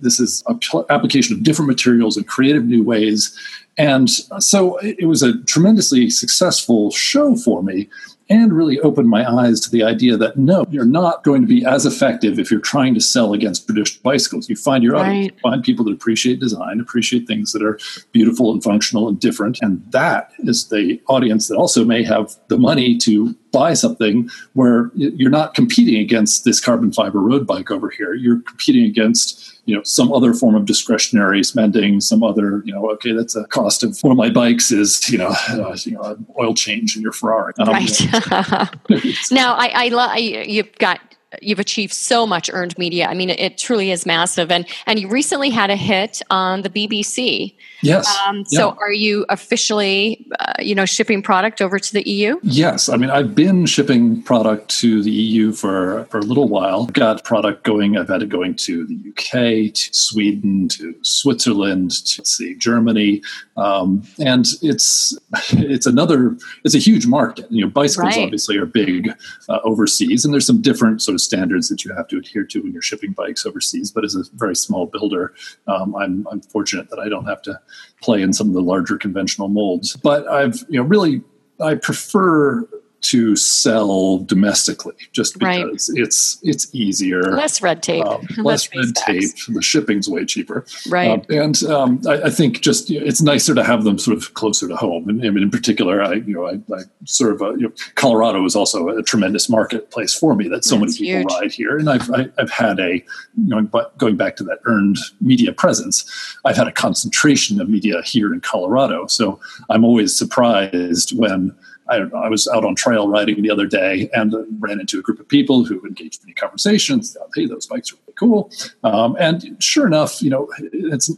this 0.00 0.20
is 0.20 0.44
a 0.46 0.84
application 0.90 1.34
of 1.34 1.42
different 1.42 1.68
materials 1.68 2.16
in 2.16 2.24
creative 2.24 2.64
new 2.64 2.82
ways, 2.82 3.36
and 3.78 4.10
so 4.10 4.76
it 4.78 5.06
was 5.06 5.22
a 5.22 5.42
tremendously 5.44 6.10
successful 6.10 6.90
show 6.90 7.36
for 7.36 7.62
me 7.62 7.88
and 8.30 8.52
really 8.52 8.78
opened 8.80 9.08
my 9.08 9.28
eyes 9.28 9.58
to 9.58 9.70
the 9.70 9.82
idea 9.82 10.16
that 10.16 10.36
no, 10.36 10.64
you're 10.70 10.84
not 10.84 11.24
going 11.24 11.42
to 11.42 11.48
be 11.48 11.64
as 11.64 11.84
effective 11.84 12.38
if 12.38 12.48
you're 12.48 12.60
trying 12.60 12.94
to 12.94 13.00
sell 13.00 13.32
against 13.32 13.66
traditional 13.66 14.00
bicycles. 14.04 14.48
You 14.48 14.54
find 14.54 14.84
your 14.84 14.92
right. 14.94 15.08
audience, 15.08 15.40
find 15.40 15.64
people 15.64 15.84
that 15.86 15.92
appreciate 15.92 16.38
design, 16.38 16.78
appreciate 16.78 17.26
things 17.26 17.50
that 17.52 17.62
are 17.62 17.78
beautiful 18.12 18.52
and 18.52 18.62
functional 18.62 19.08
and 19.08 19.18
different. 19.18 19.58
And 19.62 19.84
that 19.90 20.30
is 20.38 20.68
the 20.68 21.00
audience 21.08 21.48
that 21.48 21.56
also 21.56 21.84
may 21.84 22.04
have 22.04 22.36
the 22.46 22.56
money 22.56 22.96
to 22.98 23.34
buy 23.52 23.74
something 23.74 24.28
where 24.54 24.90
you're 24.94 25.30
not 25.30 25.54
competing 25.54 26.00
against 26.00 26.44
this 26.44 26.60
carbon 26.60 26.92
fiber 26.92 27.20
road 27.20 27.46
bike 27.46 27.70
over 27.70 27.90
here. 27.90 28.14
You're 28.14 28.40
competing 28.40 28.84
against 28.84 29.50
you 29.66 29.76
know 29.76 29.82
some 29.84 30.12
other 30.12 30.34
form 30.34 30.54
of 30.54 30.64
discretionary 30.64 31.44
spending 31.44 32.00
some 32.00 32.22
other 32.22 32.62
you 32.64 32.72
know 32.72 32.90
okay 32.90 33.12
that's 33.12 33.36
a 33.36 33.44
cost 33.44 33.84
of 33.84 33.96
one 34.00 34.10
of 34.10 34.16
my 34.16 34.30
bikes 34.30 34.72
is 34.72 35.08
you 35.10 35.18
know, 35.18 35.34
uh, 35.50 35.76
you 35.84 35.92
know 35.92 36.18
oil 36.40 36.54
change 36.54 36.96
in 36.96 37.02
your 37.02 37.12
ferrari 37.12 37.52
um, 37.58 37.68
right 37.68 38.00
now 39.30 39.54
i 39.54 39.70
i 39.74 39.88
love 39.88 40.18
you've 40.18 40.72
got 40.78 40.98
you've 41.40 41.60
achieved 41.60 41.92
so 41.92 42.26
much 42.26 42.50
earned 42.52 42.76
media 42.78 43.06
i 43.06 43.14
mean 43.14 43.30
it, 43.30 43.40
it, 43.40 43.58
truly 43.58 43.90
is 43.90 44.04
massive 44.06 44.50
and 44.50 44.66
and 44.86 44.98
you 44.98 45.08
recently 45.08 45.50
had 45.50 45.70
a 45.70 45.76
hit 45.76 46.22
on 46.30 46.62
the 46.62 46.70
bbc 46.70 47.54
Yes. 47.82 48.14
Um, 48.26 48.44
so, 48.44 48.68
yeah. 48.68 48.74
are 48.80 48.92
you 48.92 49.24
officially, 49.28 50.26
uh, 50.38 50.54
you 50.58 50.74
know, 50.74 50.84
shipping 50.84 51.22
product 51.22 51.62
over 51.62 51.78
to 51.78 51.92
the 51.92 52.08
EU? 52.08 52.38
Yes. 52.42 52.88
I 52.88 52.96
mean, 52.96 53.10
I've 53.10 53.34
been 53.34 53.66
shipping 53.66 54.22
product 54.22 54.68
to 54.80 55.02
the 55.02 55.10
EU 55.10 55.52
for 55.52 56.04
for 56.10 56.18
a 56.18 56.22
little 56.22 56.48
while. 56.48 56.84
I've 56.88 56.92
got 56.92 57.24
product 57.24 57.64
going. 57.64 57.96
I've 57.96 58.08
had 58.08 58.22
it 58.22 58.28
going 58.28 58.54
to 58.56 58.86
the 58.86 58.98
UK, 59.10 59.72
to 59.74 59.94
Sweden, 59.94 60.68
to 60.68 60.94
Switzerland, 61.02 61.92
to 62.06 62.24
see 62.24 62.54
Germany, 62.54 63.22
um, 63.56 64.02
and 64.18 64.46
it's 64.62 65.16
it's 65.50 65.86
another. 65.86 66.36
It's 66.64 66.74
a 66.74 66.78
huge 66.78 67.06
market. 67.06 67.50
You 67.50 67.64
know, 67.64 67.70
bicycles 67.70 68.16
right. 68.16 68.24
obviously 68.24 68.56
are 68.58 68.66
big 68.66 69.10
uh, 69.48 69.58
overseas, 69.64 70.24
and 70.24 70.34
there's 70.34 70.46
some 70.46 70.60
different 70.60 71.02
sort 71.02 71.14
of 71.14 71.19
standards 71.20 71.68
that 71.68 71.84
you 71.84 71.94
have 71.94 72.08
to 72.08 72.18
adhere 72.18 72.44
to 72.44 72.60
when 72.60 72.72
you're 72.72 72.82
shipping 72.82 73.12
bikes 73.12 73.46
overseas. 73.46 73.90
But 73.90 74.04
as 74.04 74.14
a 74.14 74.24
very 74.34 74.56
small 74.56 74.86
builder, 74.86 75.34
um, 75.66 75.94
I'm 75.94 76.26
I'm 76.30 76.40
fortunate 76.40 76.90
that 76.90 76.98
I 76.98 77.08
don't 77.08 77.26
have 77.26 77.42
to 77.42 77.60
play 78.02 78.22
in 78.22 78.32
some 78.32 78.48
of 78.48 78.54
the 78.54 78.62
larger 78.62 78.96
conventional 78.96 79.48
molds. 79.48 79.96
But 79.96 80.26
I've, 80.28 80.64
you 80.68 80.80
know, 80.80 80.82
really, 80.82 81.22
I 81.60 81.74
prefer 81.74 82.68
to 83.02 83.34
sell 83.36 84.18
domestically 84.18 84.94
just 85.12 85.38
because 85.38 85.90
right. 85.90 86.02
it's 86.02 86.38
it's 86.42 86.74
easier. 86.74 87.22
Less 87.22 87.62
red 87.62 87.82
tape. 87.82 88.04
Um, 88.04 88.26
less 88.38 88.74
red 88.74 88.94
tape. 88.94 89.30
The 89.48 89.62
shipping's 89.62 90.08
way 90.08 90.24
cheaper. 90.24 90.66
Right. 90.88 91.10
Um, 91.10 91.22
and 91.30 91.62
um, 91.64 92.00
I, 92.06 92.24
I, 92.24 92.30
think 92.30 92.60
just 92.60 92.90
you 92.90 93.00
know, 93.00 93.06
it's 93.06 93.22
nicer 93.22 93.54
to 93.54 93.64
have 93.64 93.84
them 93.84 93.98
sort 93.98 94.16
of 94.16 94.34
closer 94.34 94.68
to 94.68 94.76
home. 94.76 95.08
And, 95.08 95.24
and 95.24 95.36
in 95.38 95.50
particular 95.50 96.02
I 96.02 96.14
you 96.14 96.34
know 96.34 96.46
I, 96.46 96.60
I 96.74 96.82
sort 97.04 97.32
of 97.32 97.42
uh, 97.42 97.54
you 97.54 97.62
know, 97.62 97.72
Colorado 97.94 98.44
is 98.44 98.54
also 98.54 98.88
a 98.88 99.02
tremendous 99.02 99.48
marketplace 99.48 100.14
for 100.14 100.34
me 100.34 100.48
that 100.48 100.64
so 100.64 100.76
That's 100.76 101.00
many 101.00 101.10
people 101.10 101.30
huge. 101.30 101.40
ride 101.40 101.52
here. 101.52 101.78
And 101.78 101.88
I've 101.88 102.10
I, 102.10 102.18
have 102.18 102.32
i 102.36 102.40
have 102.40 102.50
had 102.50 102.80
a 102.80 102.94
you 102.94 103.04
know 103.36 103.62
but 103.62 103.96
going 103.98 104.16
back 104.16 104.36
to 104.36 104.44
that 104.44 104.60
earned 104.64 104.98
media 105.20 105.52
presence 105.52 106.38
I've 106.44 106.56
had 106.56 106.68
a 106.68 106.72
concentration 106.72 107.60
of 107.60 107.68
media 107.68 108.02
here 108.02 108.32
in 108.32 108.40
Colorado. 108.40 109.06
So 109.06 109.40
I'm 109.68 109.84
always 109.84 110.16
surprised 110.16 111.16
when 111.16 111.54
I, 111.90 111.96
I, 111.96 112.28
was 112.28 112.48
out 112.48 112.64
on 112.64 112.74
trail 112.74 113.08
riding 113.08 113.42
the 113.42 113.50
other 113.50 113.66
day 113.66 114.08
and 114.12 114.34
ran 114.58 114.80
into 114.80 114.98
a 114.98 115.02
group 115.02 115.20
of 115.20 115.28
people 115.28 115.64
who 115.64 115.84
engaged 115.84 116.26
in 116.26 116.32
conversations. 116.34 117.16
Hey, 117.34 117.46
those 117.46 117.66
bikes 117.66 117.92
are 117.92 117.96
really 117.96 118.14
cool. 118.14 118.50
Um, 118.84 119.16
and 119.18 119.56
sure 119.62 119.86
enough, 119.86 120.22
you 120.22 120.30
know, 120.30 120.48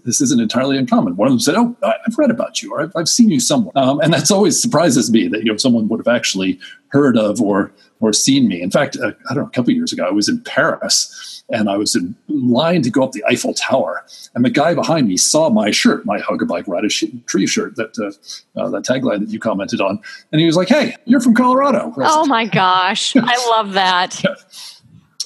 this 0.04 0.20
isn't 0.20 0.40
entirely 0.40 0.78
uncommon. 0.78 1.16
One 1.16 1.28
of 1.28 1.32
them 1.32 1.40
said, 1.40 1.54
"Oh, 1.56 1.76
I've 1.82 2.18
read 2.18 2.30
about 2.30 2.62
you, 2.62 2.72
or 2.72 2.82
I've, 2.82 2.92
I've 2.96 3.08
seen 3.08 3.28
you 3.28 3.40
somewhere," 3.40 3.72
um, 3.76 4.00
and 4.00 4.12
that's 4.12 4.30
always 4.30 4.60
surprises 4.60 5.10
me 5.10 5.28
that 5.28 5.40
you 5.40 5.50
know 5.50 5.56
someone 5.56 5.88
would 5.88 6.00
have 6.00 6.14
actually 6.14 6.58
heard 6.88 7.16
of 7.16 7.40
or 7.40 7.72
or 8.00 8.12
seen 8.12 8.48
me. 8.48 8.62
In 8.62 8.70
fact, 8.70 8.96
uh, 8.96 9.12
I 9.30 9.34
don't 9.34 9.44
know, 9.44 9.48
a 9.48 9.50
couple 9.50 9.72
years 9.72 9.92
ago, 9.92 10.06
I 10.06 10.10
was 10.10 10.28
in 10.28 10.40
Paris 10.42 11.41
and 11.52 11.68
I 11.68 11.76
was 11.76 11.94
in 11.94 12.16
line 12.28 12.82
to 12.82 12.90
go 12.90 13.04
up 13.04 13.12
the 13.12 13.24
Eiffel 13.28 13.54
Tower, 13.54 14.04
and 14.34 14.44
the 14.44 14.50
guy 14.50 14.74
behind 14.74 15.06
me 15.06 15.16
saw 15.16 15.50
my 15.50 15.70
shirt, 15.70 16.04
my 16.06 16.18
hug 16.18 16.42
a 16.42 16.46
bike 16.46 16.66
ride 16.66 16.84
a 16.84 16.88
sh- 16.88 17.04
tree 17.26 17.46
shirt, 17.46 17.76
that 17.76 17.96
uh, 17.98 18.60
uh, 18.60 18.70
that 18.70 18.84
tagline 18.84 19.20
that 19.20 19.28
you 19.28 19.38
commented 19.38 19.80
on, 19.80 20.00
and 20.32 20.40
he 20.40 20.46
was 20.46 20.56
like, 20.56 20.68
"Hey, 20.68 20.96
you're 21.04 21.20
from 21.20 21.34
Colorado." 21.34 21.92
Oh 21.98 22.26
my 22.26 22.46
gosh, 22.46 23.14
I 23.16 23.36
love 23.50 23.74
that. 23.74 24.22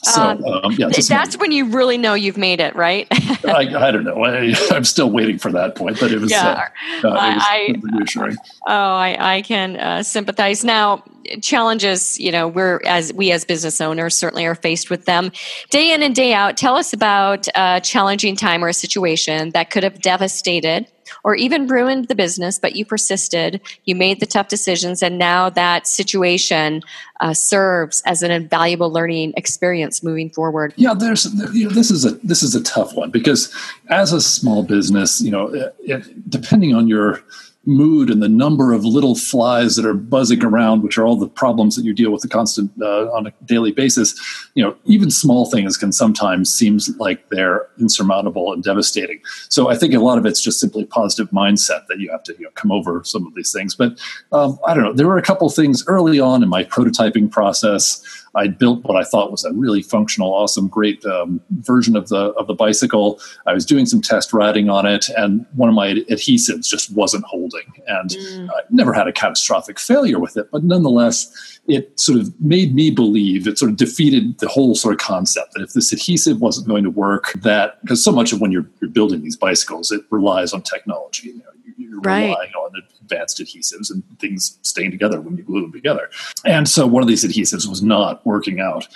So 0.02 0.22
um, 0.22 0.44
um, 0.44 0.72
yeah, 0.72 0.88
that's 0.88 1.36
when 1.38 1.52
you 1.52 1.66
really 1.66 1.98
know 1.98 2.14
you've 2.14 2.36
made 2.36 2.60
it, 2.60 2.76
right? 2.76 3.06
I, 3.44 3.88
I, 3.88 3.90
don't 3.90 4.04
know. 4.04 4.24
I, 4.24 4.54
am 4.70 4.84
still 4.84 5.10
waiting 5.10 5.38
for 5.38 5.50
that 5.52 5.74
point, 5.74 5.98
but 5.98 6.12
it 6.12 6.20
was, 6.20 6.30
yeah. 6.30 6.68
Uh, 7.02 7.08
uh, 7.08 7.12
it 7.12 7.34
was 7.34 7.44
I, 7.46 7.74
reassuring. 7.82 8.36
Oh, 8.66 8.72
I, 8.72 9.36
I 9.36 9.42
can 9.42 9.76
uh, 9.76 10.02
sympathize. 10.02 10.64
Now, 10.64 11.02
challenges, 11.42 12.18
you 12.20 12.30
know, 12.30 12.48
we're 12.48 12.80
as 12.84 13.12
we 13.12 13.32
as 13.32 13.44
business 13.44 13.80
owners 13.80 14.14
certainly 14.14 14.46
are 14.46 14.54
faced 14.54 14.90
with 14.90 15.06
them 15.06 15.32
day 15.70 15.92
in 15.92 16.02
and 16.02 16.14
day 16.14 16.32
out. 16.32 16.56
Tell 16.56 16.76
us 16.76 16.92
about 16.92 17.48
a 17.54 17.80
challenging 17.82 18.36
time 18.36 18.64
or 18.64 18.68
a 18.68 18.74
situation 18.74 19.50
that 19.50 19.70
could 19.70 19.82
have 19.82 20.00
devastated 20.00 20.86
or 21.24 21.34
even 21.34 21.66
ruined 21.66 22.08
the 22.08 22.14
business, 22.14 22.58
but 22.58 22.76
you 22.76 22.84
persisted, 22.84 23.60
you 23.84 23.94
made 23.94 24.20
the 24.20 24.26
tough 24.26 24.48
decisions, 24.48 25.02
and 25.02 25.18
now 25.18 25.50
that 25.50 25.86
situation 25.86 26.82
uh, 27.20 27.34
serves 27.34 28.02
as 28.06 28.22
an 28.22 28.30
invaluable 28.30 28.90
learning 28.90 29.32
experience 29.36 30.02
moving 30.02 30.30
forward. 30.30 30.74
Yeah, 30.76 30.94
there's 30.94 31.26
you 31.54 31.68
know, 31.68 31.74
this 31.74 31.90
is 31.90 32.04
a 32.04 32.12
this 32.22 32.42
is 32.42 32.54
a 32.54 32.62
tough 32.62 32.94
one 32.94 33.10
because 33.10 33.54
as 33.88 34.12
a 34.12 34.20
small 34.20 34.62
business, 34.62 35.20
you 35.20 35.30
know, 35.30 35.48
it, 35.48 35.74
it, 35.80 36.30
depending 36.30 36.74
on 36.74 36.88
your 36.88 37.22
mood 37.66 38.10
and 38.10 38.22
the 38.22 38.28
number 38.28 38.72
of 38.72 38.84
little 38.84 39.14
flies 39.14 39.76
that 39.76 39.84
are 39.84 39.94
buzzing 39.94 40.44
around, 40.44 40.82
which 40.82 40.96
are 40.96 41.04
all 41.04 41.16
the 41.16 41.28
problems 41.28 41.76
that 41.76 41.84
you 41.84 41.92
deal 41.92 42.10
with 42.10 42.22
the 42.22 42.28
constant 42.28 42.70
uh, 42.80 43.10
on 43.12 43.26
a 43.26 43.32
daily 43.44 43.72
basis. 43.72 44.14
You 44.54 44.64
know, 44.64 44.76
even 44.84 45.10
small 45.10 45.50
things 45.50 45.76
can 45.76 45.92
sometimes 45.92 46.52
seem 46.52 46.78
like 46.98 47.28
they're 47.30 47.66
insurmountable 47.78 48.52
and 48.52 48.62
devastating. 48.62 49.20
So 49.48 49.68
I 49.68 49.76
think 49.76 49.94
a 49.94 49.98
lot 49.98 50.18
of 50.18 50.26
it's 50.26 50.40
just 50.40 50.60
simply 50.60 50.84
positive 50.84 51.30
mindset 51.30 51.86
that 51.88 51.98
you 51.98 52.10
have 52.10 52.22
to 52.24 52.34
you 52.38 52.44
know, 52.44 52.50
come 52.54 52.70
over 52.70 53.02
some 53.04 53.26
of 53.26 53.34
these 53.34 53.52
things. 53.52 53.74
But 53.74 53.98
um, 54.32 54.58
I 54.66 54.74
don't 54.74 54.84
know. 54.84 54.92
There 54.92 55.06
were 55.06 55.18
a 55.18 55.22
couple 55.22 55.48
things 55.50 55.84
early 55.86 56.20
on 56.20 56.42
in 56.42 56.48
my 56.48 56.64
prototyping 56.64 57.30
process. 57.30 58.02
I 58.36 58.48
built 58.48 58.84
what 58.84 58.96
I 58.96 59.02
thought 59.02 59.30
was 59.30 59.44
a 59.44 59.52
really 59.52 59.82
functional, 59.82 60.32
awesome, 60.32 60.68
great 60.68 61.04
um, 61.06 61.40
version 61.50 61.96
of 61.96 62.08
the 62.08 62.32
of 62.34 62.46
the 62.46 62.54
bicycle. 62.54 63.18
I 63.46 63.54
was 63.54 63.64
doing 63.64 63.86
some 63.86 64.02
test 64.02 64.32
riding 64.32 64.68
on 64.68 64.86
it, 64.86 65.08
and 65.16 65.46
one 65.54 65.70
of 65.70 65.74
my 65.74 65.94
adhesives 65.94 66.68
just 66.68 66.94
wasn't 66.94 67.24
holding, 67.24 67.55
and 67.86 68.10
mm. 68.10 68.50
I 68.50 68.60
never 68.70 68.92
had 68.92 69.08
a 69.08 69.12
catastrophic 69.12 69.78
failure 69.78 70.18
with 70.18 70.36
it, 70.36 70.50
but 70.50 70.64
nonetheless, 70.64 71.60
it 71.68 71.98
sort 71.98 72.18
of 72.18 72.40
made 72.40 72.74
me 72.74 72.90
believe 72.90 73.46
it 73.46 73.58
sort 73.58 73.70
of 73.70 73.76
defeated 73.76 74.38
the 74.38 74.48
whole 74.48 74.74
sort 74.74 74.94
of 74.94 75.00
concept 75.00 75.54
that 75.54 75.62
if 75.62 75.72
this 75.72 75.92
adhesive 75.92 76.40
wasn't 76.40 76.68
going 76.68 76.84
to 76.84 76.90
work, 76.90 77.32
that 77.42 77.80
because 77.82 78.02
so 78.02 78.12
much 78.12 78.32
of 78.32 78.40
when 78.40 78.52
you're, 78.52 78.66
you're 78.80 78.90
building 78.90 79.22
these 79.22 79.36
bicycles, 79.36 79.90
it 79.90 80.02
relies 80.10 80.52
on 80.52 80.62
technology. 80.62 81.28
You 81.28 81.38
know, 81.38 81.74
you're 81.76 82.00
right. 82.00 82.28
relying 82.28 82.52
on 82.52 82.72
advanced 83.00 83.38
adhesives 83.38 83.90
and 83.90 84.02
things 84.18 84.58
staying 84.62 84.90
together 84.90 85.20
when 85.20 85.36
you 85.36 85.44
glue 85.44 85.62
them 85.62 85.72
together. 85.72 86.10
And 86.44 86.68
so 86.68 86.86
one 86.86 87.02
of 87.02 87.08
these 87.08 87.24
adhesives 87.24 87.68
was 87.68 87.82
not 87.82 88.24
working 88.26 88.60
out. 88.60 88.88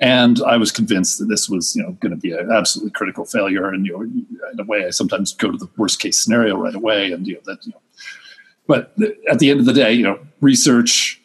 And 0.00 0.40
I 0.42 0.56
was 0.56 0.70
convinced 0.70 1.18
that 1.18 1.26
this 1.26 1.48
was, 1.48 1.74
you 1.74 1.82
know, 1.82 1.92
going 2.00 2.12
to 2.12 2.16
be 2.16 2.32
an 2.32 2.50
absolutely 2.52 2.92
critical 2.92 3.24
failure. 3.24 3.68
And 3.68 3.84
you 3.84 3.92
know, 3.92 4.02
in 4.02 4.60
a 4.60 4.64
way, 4.64 4.86
I 4.86 4.90
sometimes 4.90 5.34
go 5.34 5.50
to 5.50 5.58
the 5.58 5.68
worst 5.76 5.98
case 6.00 6.22
scenario 6.22 6.56
right 6.56 6.74
away. 6.74 7.12
And 7.12 7.26
you 7.26 7.34
know 7.34 7.40
that, 7.46 7.64
you 7.66 7.72
know, 7.72 7.80
but 8.68 8.94
at 9.28 9.40
the 9.40 9.50
end 9.50 9.58
of 9.58 9.66
the 9.66 9.72
day, 9.72 9.92
you 9.92 10.04
know, 10.04 10.20
research, 10.40 11.20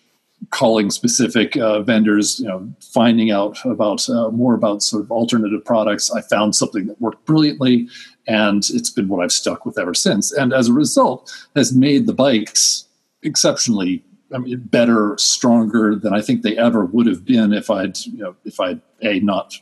calling 0.50 0.90
specific 0.90 1.56
uh, 1.58 1.82
vendors, 1.82 2.40
you 2.40 2.48
know, 2.48 2.68
finding 2.82 3.30
out 3.32 3.64
about 3.66 4.10
uh, 4.10 4.30
more 4.30 4.56
about 4.56 4.82
sort 4.82 5.04
of 5.04 5.12
alternative 5.12 5.64
products. 5.64 6.10
I 6.12 6.22
found 6.22 6.56
something 6.56 6.88
that 6.88 7.00
worked 7.00 7.24
brilliantly, 7.26 7.88
and 8.28 8.64
it's 8.72 8.90
been 8.90 9.08
what 9.08 9.24
I've 9.24 9.32
stuck 9.32 9.66
with 9.66 9.78
ever 9.78 9.94
since. 9.94 10.32
And 10.32 10.52
as 10.52 10.70
a 10.70 10.74
result, 10.74 11.32
has 11.56 11.74
made 11.76 12.08
the 12.08 12.14
bikes 12.14 12.88
exceptionally 13.22 14.04
I 14.34 14.40
mean, 14.40 14.60
better, 14.62 15.16
stronger 15.20 15.96
than 15.96 16.14
I 16.14 16.22
think 16.22 16.42
they 16.42 16.58
ever 16.58 16.86
would 16.86 17.06
have 17.06 17.24
been 17.24 17.54
if 17.54 17.70
I'd, 17.70 18.00
you 18.00 18.18
know, 18.18 18.36
if 18.46 18.60
I'd 18.60 18.82
a 19.04 19.20
not 19.20 19.54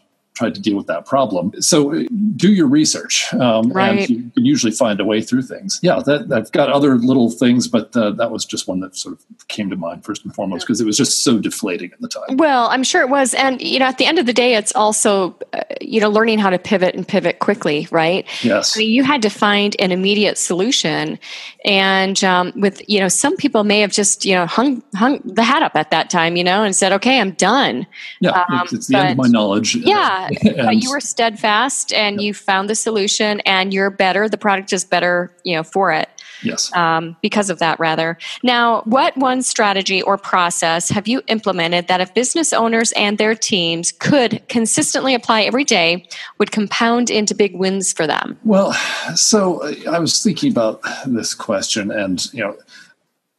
tried 0.41 0.55
to 0.55 0.61
deal 0.61 0.75
with 0.75 0.87
that 0.87 1.05
problem. 1.05 1.53
So 1.61 2.03
do 2.35 2.51
your 2.51 2.67
research, 2.67 3.31
um, 3.35 3.71
right. 3.71 3.99
and 3.99 4.09
you 4.09 4.31
can 4.31 4.45
usually 4.45 4.71
find 4.71 4.99
a 4.99 5.05
way 5.05 5.21
through 5.21 5.43
things. 5.43 5.79
Yeah, 5.83 6.01
that, 6.05 6.31
I've 6.31 6.51
got 6.51 6.69
other 6.69 6.95
little 6.95 7.29
things, 7.29 7.67
but 7.67 7.95
uh, 7.95 8.11
that 8.11 8.31
was 8.31 8.43
just 8.43 8.67
one 8.67 8.79
that 8.79 8.95
sort 8.95 9.13
of 9.13 9.47
came 9.47 9.69
to 9.69 9.75
mind 9.75 10.03
first 10.03 10.25
and 10.25 10.33
foremost 10.33 10.65
because 10.65 10.81
it 10.81 10.85
was 10.85 10.97
just 10.97 11.23
so 11.23 11.37
deflating 11.37 11.91
at 11.93 12.01
the 12.01 12.07
time. 12.07 12.37
Well, 12.37 12.67
I'm 12.69 12.83
sure 12.83 13.01
it 13.01 13.09
was, 13.09 13.35
and 13.35 13.61
you 13.61 13.77
know, 13.77 13.85
at 13.85 13.99
the 13.99 14.05
end 14.05 14.17
of 14.17 14.25
the 14.25 14.33
day, 14.33 14.55
it's 14.55 14.73
also 14.75 15.35
uh, 15.53 15.61
you 15.79 16.01
know 16.01 16.09
learning 16.09 16.39
how 16.39 16.49
to 16.49 16.57
pivot 16.57 16.95
and 16.95 17.07
pivot 17.07 17.37
quickly, 17.37 17.87
right? 17.91 18.25
Yes. 18.43 18.75
I 18.75 18.79
mean, 18.79 18.89
you 18.89 19.03
had 19.03 19.21
to 19.21 19.29
find 19.29 19.75
an 19.79 19.91
immediate 19.91 20.39
solution, 20.39 21.19
and 21.65 22.23
um, 22.23 22.51
with 22.55 22.81
you 22.89 22.99
know, 22.99 23.09
some 23.09 23.37
people 23.37 23.63
may 23.63 23.81
have 23.81 23.91
just 23.91 24.25
you 24.25 24.33
know 24.33 24.47
hung 24.47 24.81
hung 24.95 25.21
the 25.23 25.43
hat 25.43 25.61
up 25.61 25.75
at 25.75 25.91
that 25.91 26.09
time, 26.09 26.35
you 26.35 26.43
know, 26.43 26.63
and 26.63 26.75
said, 26.75 26.91
"Okay, 26.93 27.19
I'm 27.19 27.31
done." 27.31 27.85
Yeah, 28.21 28.31
um, 28.31 28.61
it's, 28.63 28.73
it's 28.73 28.87
the 28.87 28.93
but, 28.93 29.01
end 29.01 29.11
of 29.11 29.17
my 29.17 29.27
knowledge. 29.27 29.75
Yeah, 29.75 30.29
but 30.43 30.83
you 30.83 30.91
were 30.91 30.99
steadfast 30.99 31.93
and 31.93 32.21
you 32.21 32.33
found 32.33 32.69
the 32.69 32.75
solution 32.75 33.39
and 33.41 33.73
you're 33.73 33.89
better. 33.89 34.29
The 34.29 34.37
product 34.37 34.73
is 34.73 34.85
better, 34.85 35.35
you 35.43 35.55
know, 35.55 35.63
for 35.63 35.91
it. 35.91 36.09
Yes. 36.43 36.75
Um, 36.75 37.15
because 37.21 37.49
of 37.49 37.59
that, 37.59 37.79
rather. 37.79 38.17
Now, 38.43 38.81
what 38.85 39.15
one 39.15 39.43
strategy 39.43 40.01
or 40.01 40.17
process 40.17 40.89
have 40.89 41.07
you 41.07 41.21
implemented 41.27 41.87
that 41.87 42.01
if 42.01 42.13
business 42.13 42.51
owners 42.51 42.91
and 42.93 43.17
their 43.17 43.35
teams 43.35 43.91
could 43.91 44.41
consistently 44.49 45.13
apply 45.13 45.43
every 45.43 45.63
day 45.63 46.07
would 46.39 46.51
compound 46.51 47.11
into 47.11 47.35
big 47.35 47.55
wins 47.55 47.93
for 47.93 48.07
them? 48.07 48.39
Well, 48.43 48.73
so 49.15 49.61
I 49.87 49.99
was 49.99 50.23
thinking 50.23 50.51
about 50.51 50.81
this 51.05 51.35
question 51.35 51.91
and, 51.91 52.25
you 52.33 52.43
know, 52.43 52.57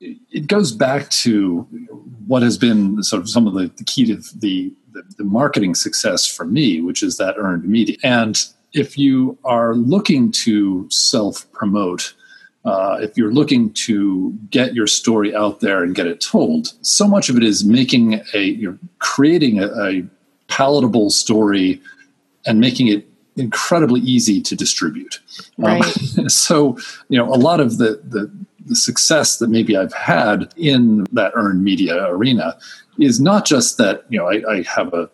it 0.01 0.47
goes 0.47 0.73
back 0.73 1.09
to 1.11 1.61
what 2.27 2.43
has 2.43 2.59
been 2.59 3.03
sort 3.03 3.23
of 3.23 3.29
some 3.29 3.47
of 3.47 3.55
the, 3.55 3.71
the 3.77 3.85
key 3.85 4.07
to 4.07 4.17
the 4.39 4.73
the, 4.93 5.03
the 5.17 5.25
marketing 5.25 5.75
success 5.75 6.27
for 6.27 6.45
me, 6.45 6.81
which 6.81 7.03
is 7.03 7.17
that 7.17 7.37
earned 7.39 7.65
media. 7.65 7.97
And 8.03 8.39
if 8.73 8.97
you 8.97 9.39
are 9.45 9.75
looking 9.75 10.33
to 10.33 10.89
self 10.91 11.51
promote, 11.53 12.15
uh, 12.65 12.99
if 13.01 13.17
you're 13.17 13.33
looking 13.33 13.73
to 13.73 14.33
get 14.51 14.75
your 14.75 14.87
story 14.87 15.35
out 15.35 15.61
there 15.61 15.83
and 15.83 15.95
get 15.95 16.07
it 16.07 16.21
told, 16.21 16.73
so 16.83 17.09
much 17.09 17.29
of 17.29 17.37
it 17.37 17.43
is 17.43 17.65
making 17.65 18.23
a, 18.35 18.43
you're 18.43 18.79
creating 18.99 19.61
a, 19.61 19.67
a 19.83 20.05
palatable 20.49 21.11
story 21.11 21.81
and 22.47 22.61
making 22.61 22.89
it 22.89 23.07
incredibly 23.37 24.01
easy 24.01 24.41
to 24.41 24.55
distribute. 24.55 25.21
Um, 25.59 25.65
right. 25.65 26.19
Um, 26.19 26.29
so, 26.29 26.79
you 27.09 27.19
know, 27.19 27.33
a 27.33 27.37
lot 27.37 27.61
of 27.61 27.79
the, 27.79 28.01
the, 28.05 28.31
the 28.67 28.77
success 28.77 29.39
that 29.39 29.51
maybe 29.51 29.77
I've 29.77 29.95
had 29.95 30.53
in 30.57 31.07
that 31.13 31.33
earned 31.35 31.65
media 31.65 32.07
arena 32.09 32.59
is 32.99 33.21
not 33.21 33.45
just 33.45 33.79
that 33.79 34.05
you 34.09 34.19
know 34.19 34.29
I, 34.29 34.43
I 34.51 34.63
have 34.63 34.93
a 34.95 35.11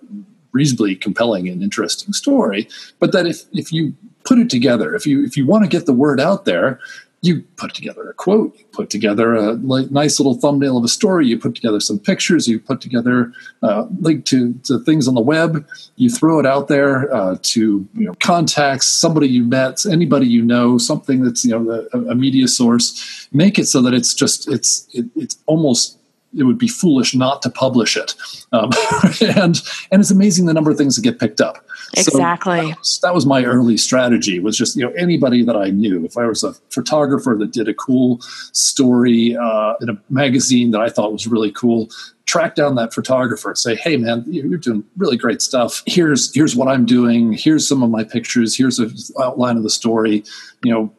reasonably 0.52 0.96
compelling 0.96 1.48
and 1.48 1.62
interesting 1.62 2.12
story, 2.12 2.68
but 2.98 3.12
that 3.12 3.26
if 3.26 3.42
if 3.52 3.72
you 3.72 3.94
put 4.24 4.38
it 4.38 4.50
together, 4.50 4.94
if 4.94 5.06
you 5.06 5.24
if 5.24 5.36
you 5.36 5.46
want 5.46 5.64
to 5.64 5.68
get 5.68 5.86
the 5.86 5.92
word 5.92 6.20
out 6.20 6.44
there, 6.44 6.80
you 7.20 7.42
put 7.56 7.74
together 7.74 8.08
a 8.08 8.14
quote, 8.14 8.56
you 8.56 8.64
put 8.66 8.90
together 8.90 9.34
a 9.34 9.52
like, 9.54 9.90
nice 9.90 10.20
little 10.20 10.34
thumbnail 10.34 10.76
of 10.76 10.84
a 10.84 10.88
story, 10.88 11.26
you 11.26 11.36
put 11.36 11.54
together 11.54 11.80
some 11.80 11.98
pictures, 11.98 12.46
you 12.46 12.60
put 12.60 12.80
together 12.80 13.32
uh, 13.62 13.86
link 14.00 14.24
to, 14.26 14.54
to 14.64 14.78
things 14.84 15.08
on 15.08 15.14
the 15.14 15.20
web, 15.20 15.66
you 15.96 16.10
throw 16.10 16.38
it 16.38 16.46
out 16.46 16.68
there 16.68 17.12
uh, 17.12 17.36
to 17.42 17.88
you 17.94 18.06
know 18.06 18.14
contacts, 18.20 18.86
somebody 18.86 19.28
you 19.28 19.42
met, 19.42 19.84
anybody 19.84 20.28
you 20.28 20.42
know, 20.42 20.78
something 20.78 21.22
that's 21.22 21.44
you 21.44 21.58
know 21.58 21.88
a, 21.92 21.98
a 22.10 22.14
media 22.14 22.46
source. 22.46 23.28
Make 23.32 23.58
it 23.58 23.66
so 23.66 23.82
that 23.82 23.94
it's 23.94 24.14
just 24.14 24.48
it's 24.48 24.86
it, 24.92 25.06
it's 25.16 25.38
almost 25.46 25.97
it 26.36 26.42
would 26.42 26.58
be 26.58 26.68
foolish 26.68 27.14
not 27.14 27.42
to 27.42 27.50
publish 27.50 27.96
it. 27.96 28.14
Um, 28.52 28.70
and 29.20 29.60
and 29.90 30.00
it's 30.00 30.10
amazing 30.10 30.46
the 30.46 30.54
number 30.54 30.70
of 30.70 30.76
things 30.76 30.96
that 30.96 31.02
get 31.02 31.18
picked 31.18 31.40
up. 31.40 31.64
Exactly. 31.96 32.58
So 32.58 32.66
that, 32.66 32.78
was, 32.78 33.00
that 33.02 33.14
was 33.14 33.26
my 33.26 33.44
early 33.44 33.76
strategy. 33.76 34.40
Was 34.40 34.56
just 34.56 34.76
you 34.76 34.84
know 34.84 34.92
anybody 34.92 35.42
that 35.44 35.56
I 35.56 35.70
knew. 35.70 36.04
If 36.04 36.18
I 36.18 36.26
was 36.26 36.44
a 36.44 36.54
photographer 36.70 37.36
that 37.38 37.52
did 37.52 37.68
a 37.68 37.74
cool 37.74 38.20
story 38.52 39.36
uh, 39.36 39.74
in 39.80 39.88
a 39.88 39.98
magazine 40.10 40.70
that 40.72 40.80
I 40.80 40.88
thought 40.88 41.12
was 41.12 41.26
really 41.26 41.50
cool, 41.50 41.88
track 42.28 42.54
down 42.54 42.74
that 42.74 42.92
photographer 42.92 43.54
say 43.54 43.74
hey 43.74 43.96
man 43.96 44.22
you're 44.28 44.58
doing 44.58 44.84
really 44.98 45.16
great 45.16 45.40
stuff 45.40 45.82
here's 45.86 46.32
here's 46.34 46.54
what 46.54 46.68
i'm 46.68 46.84
doing 46.84 47.32
here's 47.32 47.66
some 47.66 47.82
of 47.82 47.88
my 47.88 48.04
pictures 48.04 48.54
here's 48.54 48.78
an 48.78 48.94
outline 49.18 49.56
of 49.56 49.62
the 49.62 49.70
story 49.70 50.22
you 50.62 50.70
know 50.70 50.92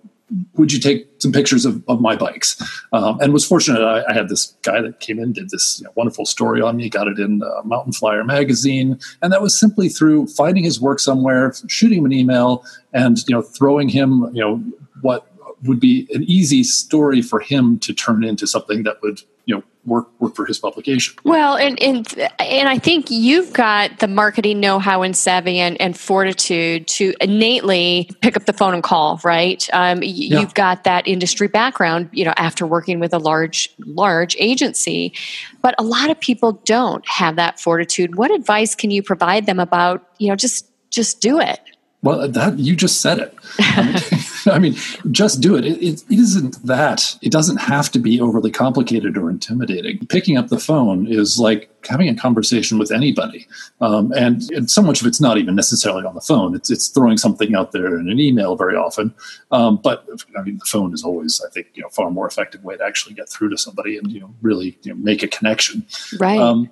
would 0.55 0.71
you 0.71 0.79
take 0.79 1.07
some 1.19 1.31
pictures 1.31 1.65
of, 1.65 1.83
of 1.87 2.01
my 2.01 2.15
bikes? 2.15 2.61
Um, 2.93 3.19
and 3.19 3.33
was 3.33 3.45
fortunate. 3.45 3.81
I, 3.81 4.03
I, 4.09 4.13
had 4.13 4.29
this 4.29 4.55
guy 4.61 4.81
that 4.81 4.99
came 4.99 5.19
in, 5.19 5.33
did 5.33 5.49
this 5.49 5.79
you 5.79 5.85
know, 5.85 5.91
wonderful 5.95 6.25
story 6.25 6.61
on 6.61 6.77
me, 6.77 6.89
got 6.89 7.07
it 7.07 7.19
in 7.19 7.41
uh, 7.43 7.61
Mountain 7.63 7.93
Flyer 7.93 8.23
magazine, 8.23 8.99
and 9.21 9.33
that 9.33 9.41
was 9.41 9.57
simply 9.57 9.89
through 9.89 10.27
finding 10.27 10.63
his 10.63 10.79
work 10.79 10.99
somewhere, 10.99 11.53
shooting 11.67 11.99
him 11.99 12.05
an 12.05 12.13
email, 12.13 12.63
and 12.93 13.17
you 13.27 13.35
know 13.35 13.41
throwing 13.41 13.89
him 13.89 14.29
you 14.33 14.41
know 14.41 14.63
what 15.01 15.28
would 15.63 15.79
be 15.79 16.07
an 16.13 16.23
easy 16.23 16.63
story 16.63 17.21
for 17.21 17.39
him 17.39 17.79
to 17.79 17.93
turn 17.93 18.23
into 18.23 18.47
something 18.47 18.83
that 18.83 19.01
would 19.01 19.21
you 19.45 19.55
know 19.55 19.63
work 19.85 20.07
work 20.19 20.35
for 20.35 20.45
his 20.45 20.59
publication. 20.59 21.15
Well, 21.23 21.57
and 21.57 21.81
and 21.81 22.07
and 22.39 22.69
I 22.69 22.77
think 22.77 23.09
you've 23.09 23.51
got 23.51 23.99
the 23.99 24.07
marketing 24.07 24.59
know-how 24.59 25.01
and 25.01 25.17
savvy 25.17 25.57
and, 25.57 25.79
and 25.81 25.97
fortitude 25.97 26.87
to 26.87 27.13
innately 27.19 28.09
pick 28.21 28.37
up 28.37 28.45
the 28.45 28.53
phone 28.53 28.75
and 28.75 28.83
call. 28.83 29.19
Right? 29.23 29.67
Um, 29.73 30.03
yeah. 30.03 30.39
You've 30.39 30.53
got 30.53 30.83
that 30.83 31.07
industry 31.07 31.47
background. 31.47 32.09
You 32.11 32.25
know, 32.25 32.33
after 32.37 32.67
working 32.67 32.99
with 32.99 33.13
a 33.13 33.19
large 33.19 33.69
large 33.79 34.35
agency, 34.39 35.13
but 35.61 35.73
a 35.79 35.83
lot 35.83 36.11
of 36.11 36.19
people 36.19 36.53
don't 36.65 37.05
have 37.07 37.35
that 37.37 37.59
fortitude. 37.59 38.15
What 38.15 38.31
advice 38.31 38.75
can 38.75 38.91
you 38.91 39.01
provide 39.01 39.47
them 39.47 39.59
about 39.59 40.07
you 40.19 40.29
know 40.29 40.35
just 40.35 40.69
just 40.91 41.21
do 41.21 41.39
it? 41.39 41.59
Well, 42.01 42.27
that 42.29 42.59
you 42.59 42.75
just 42.75 43.01
said 43.01 43.19
it. 43.19 43.35
I 43.59 43.85
mean, 44.11 44.19
just 45.11 45.41
do 45.41 45.55
it. 45.55 45.65
It, 45.65 45.81
it. 45.81 46.03
it 46.09 46.19
isn't 46.19 46.63
that. 46.65 47.17
It 47.21 47.31
doesn't 47.31 47.57
have 47.57 47.91
to 47.91 47.99
be 47.99 48.19
overly 48.21 48.51
complicated 48.51 49.17
or 49.17 49.29
intimidating. 49.29 50.05
Picking 50.07 50.37
up 50.37 50.47
the 50.47 50.59
phone 50.59 51.07
is 51.07 51.39
like 51.39 51.69
having 51.87 52.09
a 52.09 52.15
conversation 52.15 52.77
with 52.77 52.91
anybody. 52.91 53.47
Um, 53.81 54.11
and, 54.13 54.41
and, 54.51 54.69
so 54.69 54.81
much 54.81 55.01
of 55.01 55.07
it's 55.07 55.21
not 55.21 55.37
even 55.37 55.55
necessarily 55.55 56.05
on 56.05 56.13
the 56.13 56.21
phone. 56.21 56.55
It's, 56.55 56.69
it's 56.69 56.89
throwing 56.89 57.17
something 57.17 57.55
out 57.55 57.71
there 57.71 57.97
in 57.97 58.09
an 58.09 58.19
email 58.19 58.55
very 58.55 58.75
often. 58.75 59.13
Um, 59.51 59.77
but 59.77 60.05
I 60.37 60.41
mean, 60.41 60.57
the 60.57 60.65
phone 60.65 60.93
is 60.93 61.03
always, 61.03 61.41
I 61.45 61.49
think, 61.49 61.67
you 61.73 61.83
know, 61.83 61.89
far 61.89 62.11
more 62.11 62.27
effective 62.27 62.63
way 62.63 62.77
to 62.77 62.83
actually 62.83 63.15
get 63.15 63.29
through 63.29 63.49
to 63.49 63.57
somebody 63.57 63.97
and, 63.97 64.11
you 64.11 64.19
know, 64.19 64.33
really 64.41 64.77
you 64.83 64.93
know, 64.93 64.99
make 65.01 65.23
a 65.23 65.27
connection. 65.27 65.85
Right. 66.19 66.39
Um, 66.39 66.69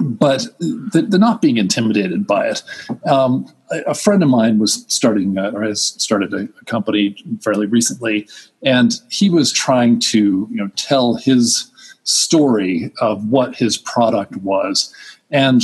but 0.00 0.42
the, 0.58 1.06
the, 1.08 1.18
not 1.18 1.40
being 1.40 1.56
intimidated 1.56 2.26
by 2.26 2.48
it. 2.48 2.62
Um, 3.06 3.52
a, 3.70 3.80
a, 3.90 3.94
friend 3.94 4.22
of 4.22 4.28
mine 4.28 4.58
was 4.58 4.84
starting 4.88 5.38
uh, 5.38 5.50
or 5.54 5.62
has 5.62 5.82
started 5.82 6.32
a, 6.34 6.48
a, 6.60 6.64
company 6.66 7.16
fairly 7.42 7.66
recently, 7.66 8.28
and 8.62 8.92
he 9.08 9.30
was 9.30 9.52
trying 9.52 9.98
to 10.00 10.48
you 10.50 10.56
know 10.56 10.68
tell 10.76 11.14
his 11.14 11.70
story 12.04 12.92
of 13.00 13.26
what 13.26 13.56
his 13.56 13.78
product 13.78 14.36
was, 14.38 14.94
and 15.30 15.62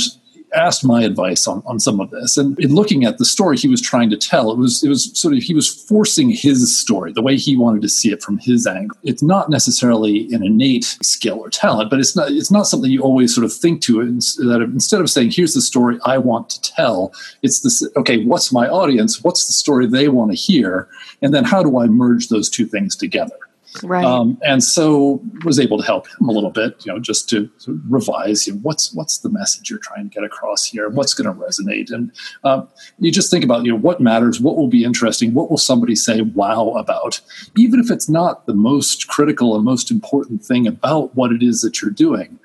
asked 0.53 0.85
my 0.85 1.03
advice 1.03 1.47
on, 1.47 1.63
on 1.65 1.79
some 1.79 1.99
of 1.99 2.09
this. 2.11 2.37
And 2.37 2.57
in 2.59 2.73
looking 2.73 3.05
at 3.05 3.17
the 3.17 3.25
story 3.25 3.57
he 3.57 3.67
was 3.67 3.81
trying 3.81 4.09
to 4.09 4.17
tell, 4.17 4.51
it 4.51 4.57
was 4.57 4.83
it 4.83 4.89
was 4.89 5.17
sort 5.19 5.33
of 5.33 5.41
he 5.41 5.53
was 5.53 5.69
forcing 5.69 6.29
his 6.29 6.77
story, 6.79 7.11
the 7.11 7.21
way 7.21 7.37
he 7.37 7.55
wanted 7.55 7.81
to 7.81 7.89
see 7.89 8.11
it 8.11 8.21
from 8.21 8.37
his 8.37 8.67
angle. 8.67 8.97
It's 9.03 9.23
not 9.23 9.49
necessarily 9.49 10.31
an 10.33 10.43
innate 10.43 10.97
skill 11.01 11.39
or 11.39 11.49
talent, 11.49 11.89
but 11.89 11.99
it's 11.99 12.15
not 12.15 12.31
it's 12.31 12.51
not 12.51 12.67
something 12.67 12.91
you 12.91 13.01
always 13.01 13.33
sort 13.33 13.45
of 13.45 13.53
think 13.53 13.81
to 13.83 14.03
that 14.03 14.61
instead 14.61 15.01
of 15.01 15.09
saying, 15.09 15.31
here's 15.31 15.53
the 15.53 15.61
story 15.61 15.97
I 16.05 16.17
want 16.17 16.49
to 16.49 16.61
tell, 16.61 17.13
it's 17.41 17.61
this 17.61 17.87
okay, 17.97 18.23
what's 18.25 18.51
my 18.51 18.67
audience? 18.67 19.23
What's 19.23 19.47
the 19.47 19.53
story 19.53 19.87
they 19.87 20.07
want 20.07 20.31
to 20.31 20.37
hear? 20.37 20.87
And 21.21 21.33
then 21.33 21.43
how 21.43 21.63
do 21.63 21.79
I 21.79 21.87
merge 21.87 22.29
those 22.29 22.49
two 22.49 22.65
things 22.65 22.95
together? 22.95 23.35
Right. 23.81 24.05
Um, 24.05 24.37
and 24.45 24.63
so 24.63 25.21
was 25.43 25.59
able 25.59 25.77
to 25.77 25.85
help 25.85 26.07
him 26.07 26.29
a 26.29 26.31
little 26.31 26.49
bit, 26.51 26.85
you 26.85 26.91
know, 26.91 26.99
just 26.99 27.29
to, 27.29 27.47
to 27.59 27.81
revise 27.87 28.45
you 28.45 28.53
know, 28.53 28.59
what's 28.59 28.93
what's 28.93 29.19
the 29.19 29.29
message 29.29 29.69
you're 29.69 29.79
trying 29.79 30.09
to 30.09 30.13
get 30.13 30.23
across 30.23 30.65
here, 30.65 30.89
what's 30.89 31.13
going 31.13 31.33
to 31.33 31.39
resonate, 31.41 31.91
and 31.91 32.11
uh, 32.43 32.63
you 32.99 33.11
just 33.11 33.31
think 33.31 33.43
about 33.43 33.65
you 33.65 33.71
know 33.71 33.77
what 33.77 33.99
matters, 33.99 34.39
what 34.39 34.57
will 34.57 34.67
be 34.67 34.83
interesting, 34.83 35.33
what 35.33 35.49
will 35.49 35.57
somebody 35.57 35.95
say 35.95 36.21
wow 36.21 36.69
about, 36.71 37.21
even 37.57 37.79
if 37.79 37.89
it's 37.89 38.09
not 38.09 38.45
the 38.45 38.53
most 38.53 39.07
critical 39.07 39.55
and 39.55 39.63
most 39.63 39.89
important 39.89 40.43
thing 40.43 40.67
about 40.67 41.15
what 41.15 41.31
it 41.31 41.41
is 41.41 41.61
that 41.61 41.81
you're 41.81 41.91
doing. 41.91 42.39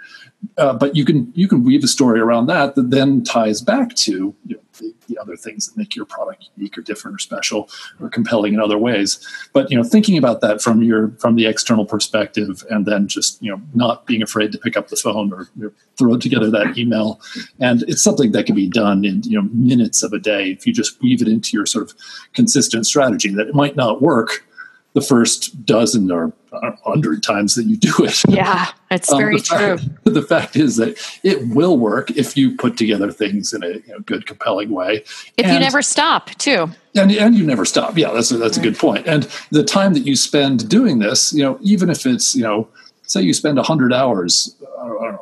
Uh, 0.57 0.73
but 0.73 0.95
you 0.95 1.05
can 1.05 1.33
you 1.35 1.49
can 1.49 1.65
weave 1.65 1.83
a 1.83 1.89
story 1.89 2.21
around 2.21 2.47
that 2.47 2.77
that 2.77 2.91
then 2.91 3.25
ties 3.25 3.61
back 3.61 3.95
to 3.97 4.35
you 4.47 4.55
know, 4.55 4.61
the, 4.79 4.95
the, 5.09 5.19
other 5.19 5.37
things 5.37 5.67
that 5.67 5.77
make 5.77 5.97
your 5.97 6.05
product 6.05 6.49
unique 6.57 6.79
or 6.79 6.83
different 6.83 7.17
or 7.17 7.19
special 7.19 7.69
or 8.01 8.09
compelling 8.09 8.55
in 8.55 8.61
other 8.61 8.79
ways. 8.79 9.19
But 9.53 9.71
you 9.71 9.77
know, 9.77 9.83
thinking 9.83 10.17
about 10.17 10.41
that 10.41 10.63
from 10.63 10.83
your 10.83 11.11
from 11.19 11.37
the 11.37 11.47
external 11.47 11.85
perspective, 11.85 12.65
and 12.71 12.87
then 12.87 13.09
just 13.09 13.43
you 13.43 13.51
know 13.51 13.61
not 13.75 14.07
being 14.07 14.23
afraid 14.23 14.53
to 14.53 14.59
pick 14.59 14.77
up 14.77 14.89
the 14.89 14.97
phone 14.97 15.33
or 15.33 15.49
you 15.57 15.65
know, 15.65 15.73
throw 15.99 16.17
together 16.17 16.51
that 16.51 16.79
email, 16.79 17.21
and 17.61 17.83
it's 17.85 18.03
something 18.03 18.33
that 18.33 18.47
can 18.47 18.55
be 18.55 18.69
done 18.69 19.05
in 19.05 19.23
you 19.25 19.41
know 19.41 19.49
minutes 19.53 20.03
of 20.03 20.13
a 20.13 20.19
day 20.19 20.51
if 20.51 20.67
you 20.67 20.73
just 20.73 21.01
weave 21.03 21.23
it 21.23 21.29
into 21.29 21.57
your 21.57 21.67
sort 21.67 21.91
of 21.91 21.97
consistent 22.35 22.87
strategy. 22.87 23.31
That 23.31 23.49
it 23.49 23.55
might 23.55 23.77
not 23.77 24.01
work 24.03 24.45
the 24.99 25.07
first 25.07 25.65
dozen 25.65 26.11
or 26.11 26.33
hundred 26.85 27.23
times 27.23 27.55
that 27.55 27.65
you 27.65 27.77
do 27.77 27.93
it. 28.01 28.23
Yeah, 28.29 28.69
it's 28.91 29.13
um, 29.13 29.19
very 29.19 29.37
the 29.37 29.43
true. 29.43 29.79
Fact, 29.79 30.05
the 30.05 30.23
fact 30.23 30.57
is 30.57 30.77
that 30.77 30.99
it 31.23 31.49
will 31.49 31.79
work 31.79 32.11
if 32.13 32.37
you 32.37 32.57
put 32.57 32.77
together 32.77 33.11
things 33.11 33.53
in 33.53 33.63
a 33.63 33.69
you 33.69 33.83
know, 33.89 34.01
good, 34.01 34.27
compelling 34.27 34.71
way. 34.71 35.03
If 35.37 35.45
and, 35.45 35.55
you 35.55 35.59
never 35.59 35.83
stop, 35.83 36.31
too. 36.37 36.71
And, 36.95 37.11
and 37.11 37.35
you 37.35 37.45
never 37.47 37.65
stop. 37.65 37.97
Yeah, 37.97 38.13
that's 38.13 38.31
a, 38.31 38.39
that's 38.39 38.57
a 38.57 38.61
good 38.61 38.79
point. 38.79 39.07
And 39.07 39.29
the 39.51 39.65
time 39.65 39.95
that 39.95 40.07
you 40.07 40.15
spend 40.15 40.69
doing 40.69 40.99
this, 40.99 41.33
you 41.33 41.43
know, 41.43 41.59
even 41.63 41.91
if 41.91 42.07
it's, 42.07 42.35
you 42.35 42.43
know, 42.43 42.69
say 43.09 43.23
you 43.23 43.35
spend 43.35 43.57
100 43.57 43.93
hours 43.93 44.55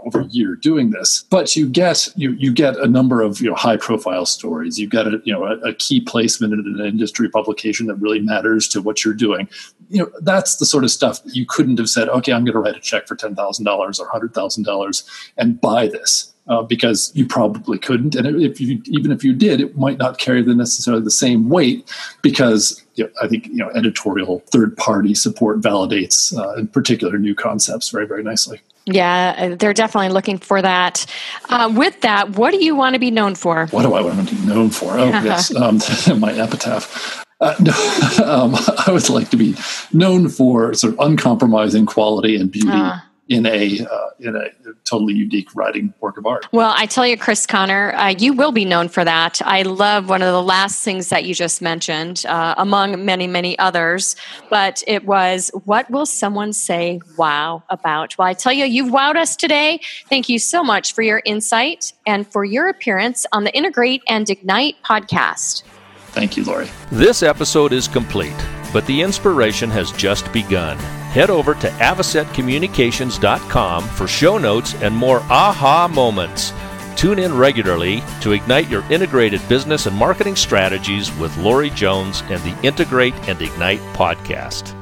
over 0.07 0.21
a 0.21 0.27
year 0.27 0.55
doing 0.55 0.91
this, 0.91 1.25
but 1.31 1.57
you 1.57 1.69
get 1.69 2.09
you 2.17 2.33
you 2.33 2.53
get 2.53 2.77
a 2.77 2.87
number 2.87 3.23
of 3.23 3.41
you 3.41 3.49
know 3.49 3.57
high 3.57 3.77
profile 3.77 4.25
stories. 4.25 4.79
You 4.79 4.89
get 4.89 5.07
a 5.07 5.21
you 5.25 5.33
know 5.33 5.45
a, 5.45 5.57
a, 5.59 5.75
key 5.75 6.01
placement 6.01 6.53
in 6.53 6.61
an 6.61 6.87
industry 6.87 7.29
publication 7.29 7.87
that 7.87 7.97
really 7.97 8.21
matters 8.21 8.69
to 8.69 8.81
what 8.81 9.05
you're 9.05 9.15
doing. 9.15 9.49
You 9.89 10.03
know 10.03 10.11
that's 10.21 10.57
the 10.57 10.67
sort 10.67 10.85
of 10.85 10.91
stuff 10.91 11.21
you 11.25 11.45
couldn't 11.45 11.79
have 11.79 11.89
said. 11.89 12.09
Okay, 12.09 12.33
I'm 12.33 12.45
going 12.45 12.55
to 12.55 12.61
write 12.61 12.77
a 12.77 12.81
check 12.81 13.09
for 13.09 13.17
ten 13.17 13.35
thousand 13.35 13.65
dollars 13.65 13.99
or 13.99 14.09
hundred 14.09 14.33
thousand 14.33 14.65
dollars 14.65 15.05
and 15.37 15.61
buy 15.61 15.89
this. 15.89 16.33
Uh, 16.49 16.63
because 16.63 17.11
you 17.13 17.27
probably 17.27 17.77
couldn't, 17.77 18.15
and 18.15 18.41
if 18.41 18.61
you 18.61 18.81
even 18.87 19.11
if 19.11 19.25
you 19.25 19.33
did, 19.33 19.61
it 19.61 19.77
might 19.77 19.99
not 19.99 20.19
carry 20.19 20.43
the 20.43 20.55
necessarily 20.55 21.03
the 21.03 21.11
same 21.11 21.49
weight 21.49 21.93
because 22.23 22.85
you 22.95 23.03
know, 23.03 23.11
I 23.21 23.27
think 23.27 23.49
you 23.49 23.57
know 23.57 23.69
editorial 23.71 24.45
third 24.53 24.77
party 24.77 25.13
support 25.13 25.61
validates, 25.61 26.33
uh, 26.39 26.55
in 26.55 26.69
particular, 26.69 27.19
new 27.19 27.35
concepts 27.35 27.89
very 27.89 28.07
very 28.07 28.23
nicely. 28.23 28.61
Yeah, 28.85 29.35
uh, 29.37 29.57
they're 29.57 29.75
definitely 29.75 30.11
looking 30.11 30.39
for 30.39 30.63
that. 30.63 31.05
Uh, 31.49 31.73
with 31.75 32.01
that, 32.03 32.37
what 32.37 32.53
do 32.53 32.65
you 32.65 32.77
want 32.77 32.95
to 32.95 33.01
be 33.01 33.11
known 33.11 33.35
for? 33.35 33.67
What 33.67 33.83
do 33.83 33.95
I 33.95 34.01
want 34.01 34.29
to 34.29 34.35
be 34.35 34.47
known 34.47 34.71
for? 34.71 34.97
Oh, 34.97 35.09
yes, 35.25 35.55
um, 35.57 35.81
my 36.21 36.33
epitaph. 36.33 37.25
Uh, 37.41 37.55
no, 37.59 37.73
um, 38.25 38.55
I 38.87 38.93
would 38.93 39.09
like 39.11 39.31
to 39.31 39.37
be 39.37 39.57
known 39.93 40.29
for 40.29 40.73
sort 40.75 40.93
of 40.93 41.01
uncompromising 41.01 41.87
quality 41.87 42.37
and 42.37 42.53
beauty. 42.53 42.71
Uh 42.71 43.01
in 43.29 43.45
a 43.47 43.81
uh, 43.81 44.11
in 44.21 44.37
a 44.37 44.49
totally 44.85 45.15
unique 45.15 45.55
writing 45.55 45.93
work 46.01 46.17
of 46.17 46.27
art. 46.27 46.47
Well, 46.53 46.73
I 46.77 46.87
tell 46.87 47.07
you, 47.07 47.17
Chris 47.17 47.47
Connor, 47.47 47.93
uh, 47.95 48.15
you 48.17 48.33
will 48.33 48.53
be 48.53 48.65
known 48.65 48.89
for 48.89 49.05
that. 49.05 49.43
I 49.45 49.63
love 49.63 50.09
one 50.09 50.23
of 50.23 50.33
the 50.33 50.43
last 50.43 50.85
things 50.85 51.09
that 51.09 51.25
you 51.25 51.35
just 51.35 51.61
mentioned, 51.61 52.25
uh, 52.27 52.55
among 52.57 53.05
many 53.05 53.27
many 53.27 53.59
others. 53.59 54.15
But 54.49 54.83
it 54.87 55.05
was, 55.07 55.51
"What 55.65 55.91
will 55.91 56.07
someone 56.07 56.53
say 56.53 57.01
wow 57.19 57.65
about?" 57.69 58.17
Well, 58.17 58.29
I 58.29 58.35
tell 58.35 58.53
you, 58.53 58.65
you've 58.65 58.93
wowed 58.93 59.17
us 59.17 59.35
today. 59.35 59.81
Thank 60.09 60.29
you 60.29 60.39
so 60.39 60.63
much 60.63 60.95
for 60.95 61.03
your 61.03 61.23
insight 61.25 61.93
and 62.07 62.31
for 62.31 62.45
your 62.45 62.69
appearance 62.69 63.27
on 63.33 63.45
the 63.45 63.55
Integrate 63.57 64.03
and 64.09 64.29
Ignite 64.31 64.77
podcast. 64.85 65.65
Thank 66.09 66.37
you, 66.37 66.45
Lori. 66.45 66.69
This 66.91 67.23
episode 67.23 67.73
is 67.73 67.89
complete, 67.89 68.37
but 68.73 68.87
the 68.87 69.03
inspiration 69.03 69.69
has 69.71 69.91
just 69.93 70.33
begun 70.33 70.79
head 71.17 71.31
over 71.31 71.55
to 71.55 71.69
avocetcommunications.com 71.69 73.89
for 73.89 74.07
show 74.07 74.37
notes 74.37 74.75
and 74.83 74.95
more 74.95 75.21
aha 75.31 75.89
moments. 75.89 76.53
Tune 76.95 77.19
in 77.19 77.35
regularly 77.35 78.03
to 78.21 78.33
ignite 78.33 78.69
your 78.69 78.85
integrated 78.93 79.41
business 79.49 79.87
and 79.87 79.97
marketing 79.97 80.37
strategies 80.37 81.11
with 81.17 81.35
Lori 81.39 81.71
Jones 81.71 82.23
and 82.29 82.43
the 82.43 82.55
Integrate 82.63 83.15
and 83.31 83.41
Ignite 83.41 83.81
podcast. 83.95 84.76